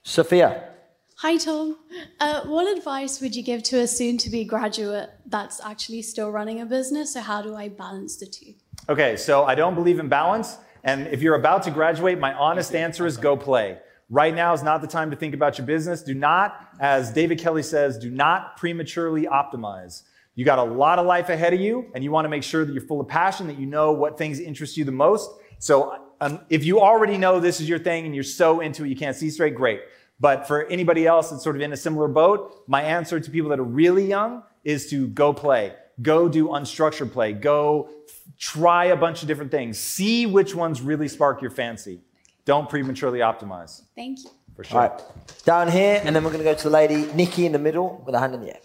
[0.02, 0.72] Sophia.
[1.20, 1.78] Hi, Tom.
[2.20, 6.30] Uh, what advice would you give to a soon to be graduate that's actually still
[6.30, 7.14] running a business?
[7.14, 8.52] So, how do I balance the two?
[8.88, 10.58] Okay, so I don't believe in balance.
[10.84, 13.78] And if you're about to graduate, my honest answer is go play.
[14.08, 16.02] Right now is not the time to think about your business.
[16.02, 20.02] Do not, as David Kelly says, do not prematurely optimize.
[20.36, 22.64] You got a lot of life ahead of you, and you want to make sure
[22.64, 25.30] that you're full of passion, that you know what things interest you the most.
[25.58, 28.88] So, um, if you already know this is your thing and you're so into it
[28.88, 29.80] you can't see straight, great.
[30.20, 33.50] But for anybody else that's sort of in a similar boat, my answer to people
[33.50, 35.74] that are really young is to go play.
[36.00, 37.32] Go do unstructured play.
[37.32, 37.88] Go
[38.38, 39.78] try a bunch of different things.
[39.78, 42.00] See which ones really spark your fancy.
[42.44, 43.82] Don't prematurely optimize.
[43.94, 44.30] Thank you.
[44.54, 44.80] For sure.
[44.80, 45.02] All right.
[45.44, 48.02] Down here, and then we're going to go to the lady, Nikki, in the middle
[48.06, 48.60] with a hand in the air.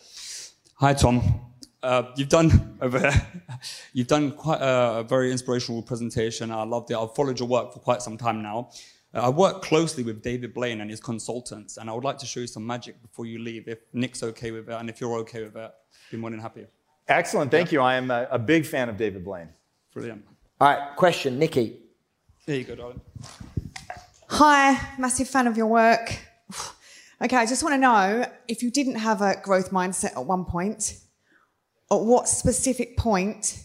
[0.75, 1.41] Hi, Tom.
[1.83, 3.27] Uh, you've done over there.
[3.93, 6.51] You've done quite a, a, very inspirational presentation.
[6.51, 6.97] I loved it.
[6.97, 8.69] I've followed your work for quite some time now.
[9.13, 12.25] Uh, I work closely with David Blaine and his consultants, and I would like to
[12.27, 13.67] show you some magic before you leave.
[13.67, 16.39] If Nick's okay with it, and if you're okay with it, I'd be more than
[16.39, 16.67] happy.
[17.07, 17.51] Excellent.
[17.51, 17.79] Thank yeah.
[17.79, 17.81] you.
[17.81, 19.49] I am a, a, big fan of David Blaine.
[19.93, 20.25] Brilliant.
[20.59, 20.95] All right.
[20.95, 21.77] Question, Nikki.
[22.45, 23.01] There you go, darling.
[24.27, 26.17] Hi, massive fan of your work.
[27.21, 30.45] Okay, I just want to know if you didn't have a growth mindset at one
[30.45, 30.97] point,
[31.91, 33.63] at what specific point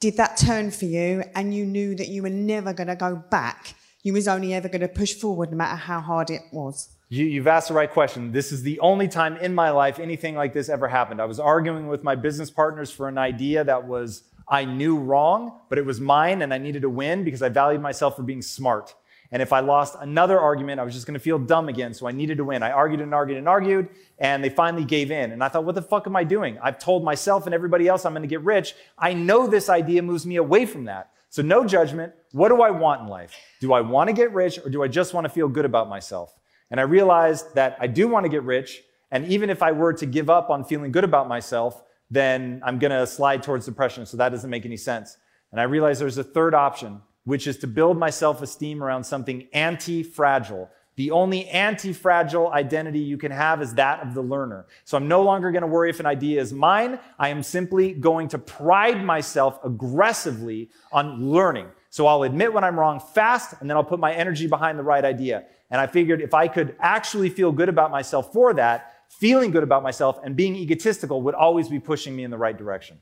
[0.00, 3.16] did that turn for you and you knew that you were never going to go
[3.30, 3.74] back?
[4.02, 6.88] You was only ever going to push forward no matter how hard it was?
[7.08, 8.32] You, you've asked the right question.
[8.32, 11.20] This is the only time in my life anything like this ever happened.
[11.22, 15.60] I was arguing with my business partners for an idea that was I knew wrong,
[15.68, 18.42] but it was mine and I needed to win because I valued myself for being
[18.42, 18.94] smart.
[19.32, 21.94] And if I lost another argument, I was just going to feel dumb again.
[21.94, 22.64] So I needed to win.
[22.64, 23.88] I argued and argued and argued,
[24.18, 25.30] and they finally gave in.
[25.30, 26.58] And I thought, what the fuck am I doing?
[26.60, 28.74] I've told myself and everybody else I'm going to get rich.
[28.98, 31.12] I know this idea moves me away from that.
[31.28, 32.12] So no judgment.
[32.32, 33.36] What do I want in life?
[33.60, 35.88] Do I want to get rich or do I just want to feel good about
[35.88, 36.36] myself?
[36.72, 38.82] And I realized that I do want to get rich.
[39.12, 42.78] And even if I were to give up on feeling good about myself, then I'm
[42.78, 44.06] going to slide towards depression.
[44.06, 45.16] So that doesn't make any sense.
[45.52, 49.04] And I realized there's a third option, which is to build my self esteem around
[49.04, 50.70] something anti fragile.
[50.96, 54.66] The only anti fragile identity you can have is that of the learner.
[54.84, 56.98] So I'm no longer going to worry if an idea is mine.
[57.18, 61.68] I am simply going to pride myself aggressively on learning.
[61.88, 64.82] So I'll admit when I'm wrong fast, and then I'll put my energy behind the
[64.82, 65.44] right idea.
[65.70, 69.62] And I figured if I could actually feel good about myself for that, feeling good
[69.62, 72.98] about myself and being egotistical would always be pushing me in the right direction.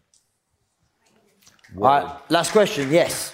[1.76, 2.90] All right, last question.
[2.90, 3.32] Yes.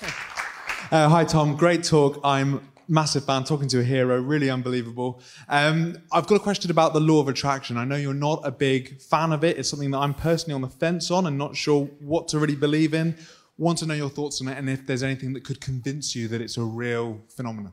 [0.91, 1.57] Uh, hi, Tom.
[1.57, 2.20] Great talk.
[2.25, 3.45] I'm massive fan.
[3.45, 5.20] Talking to a hero, really unbelievable.
[5.49, 7.77] Um, I've got a question about the law of attraction.
[7.77, 9.57] I know you're not a big fan of it.
[9.57, 12.57] It's something that I'm personally on the fence on and not sure what to really
[12.57, 13.16] believe in.
[13.57, 16.27] Want to know your thoughts on it and if there's anything that could convince you
[16.29, 17.72] that it's a real phenomenon.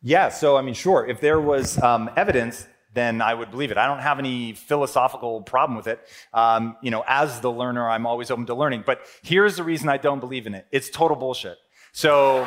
[0.00, 2.68] Yeah, so I mean, sure, if there was um, evidence,
[2.98, 3.78] then I would believe it.
[3.78, 6.00] I don't have any philosophical problem with it.
[6.34, 8.82] Um, you know, as the learner, I'm always open to learning.
[8.84, 11.58] But here's the reason I don't believe in it it's total bullshit.
[11.92, 12.46] So.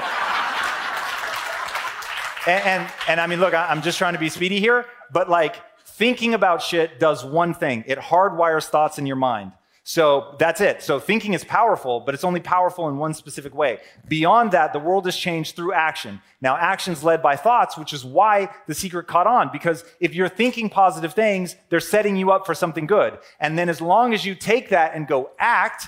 [2.48, 5.58] And, and, and, I mean, look, I'm just trying to be speedy here, but like
[5.86, 9.52] thinking about shit does one thing it hardwires thoughts in your mind.
[9.84, 10.84] So that's it.
[10.84, 13.80] So thinking is powerful, but it's only powerful in one specific way.
[14.08, 16.22] Beyond that, the world has changed through action.
[16.40, 20.30] Now, action's led by thoughts, which is why the secret caught on, because if you're
[20.30, 23.18] thinking positive things, they're setting you up for something good.
[23.40, 25.88] And then as long as you take that and go act,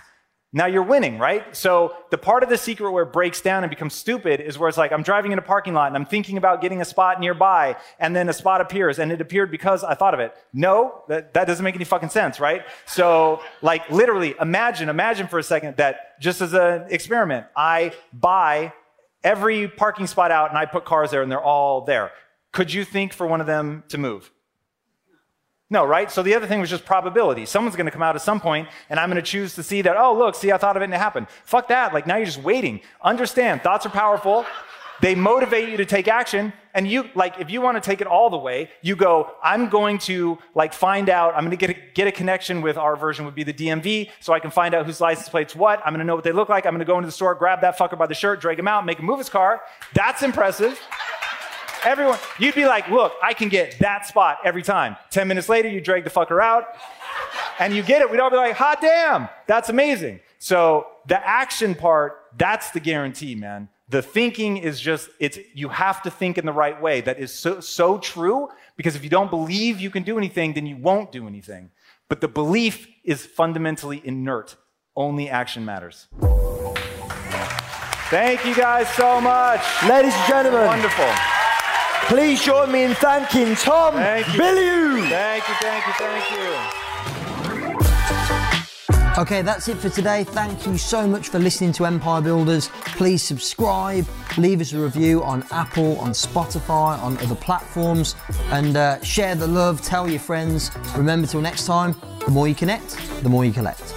[0.55, 1.55] now you're winning, right?
[1.55, 4.69] So the part of the secret where it breaks down and becomes stupid is where
[4.69, 7.19] it's like I'm driving in a parking lot and I'm thinking about getting a spot
[7.19, 10.35] nearby, and then a spot appears, and it appeared because I thought of it.
[10.53, 12.61] No, that, that doesn't make any fucking sense, right?
[12.85, 18.73] So, like, literally, imagine, imagine for a second that just as an experiment, I buy
[19.23, 22.11] every parking spot out and I put cars there and they're all there.
[22.51, 24.31] Could you think for one of them to move?
[25.73, 26.11] No, right?
[26.11, 27.47] So the other thing was just probability.
[27.47, 29.81] Someone's going to come out at some point, and I'm going to choose to see
[29.81, 31.25] that, oh, look, see, I thought of it and it happened.
[31.45, 31.95] Fuck that.
[31.95, 32.81] Like, now you're just waiting.
[33.01, 34.45] Understand, thoughts are powerful.
[35.01, 36.53] They motivate you to take action.
[36.75, 39.67] And you, like, if you want to take it all the way, you go, I'm
[39.67, 42.95] going to, like, find out, I'm going to get a, get a connection with our
[42.95, 45.79] version would be the DMV, so I can find out whose license plate's what.
[45.79, 46.67] I'm going to know what they look like.
[46.67, 48.67] I'm going to go into the store, grab that fucker by the shirt, drag him
[48.67, 49.63] out, make him move his car.
[49.95, 50.79] That's impressive.
[51.85, 54.95] Everyone, you'd be like, look, I can get that spot every time.
[55.09, 56.65] 10 minutes later, you drag the fucker out
[57.59, 58.09] and you get it.
[58.09, 60.21] We'd all be like, hot damn, that's amazing.
[60.39, 63.67] So the action part, that's the guarantee, man.
[63.89, 67.01] The thinking is just, it's, you have to think in the right way.
[67.01, 70.65] That is so, so true because if you don't believe you can do anything, then
[70.65, 71.69] you won't do anything.
[72.07, 74.55] But the belief is fundamentally inert.
[74.95, 76.07] Only action matters.
[78.09, 79.61] Thank you guys so much.
[79.89, 80.65] Ladies and gentlemen.
[80.65, 81.32] Wonderful.
[82.07, 84.39] Please join me in thanking Tom Thank you.
[84.39, 85.09] Bilyeu.
[85.09, 86.83] Thank you, thank you, thank you.
[89.15, 90.23] Okay, that's it for today.
[90.23, 92.69] Thank you so much for listening to Empire Builders.
[92.97, 98.15] Please subscribe, leave us a review on Apple, on Spotify, on other platforms,
[98.51, 99.83] and uh, share the love.
[99.83, 100.71] Tell your friends.
[100.97, 101.95] Remember, till next time,
[102.25, 103.93] the more you connect, the more you collect.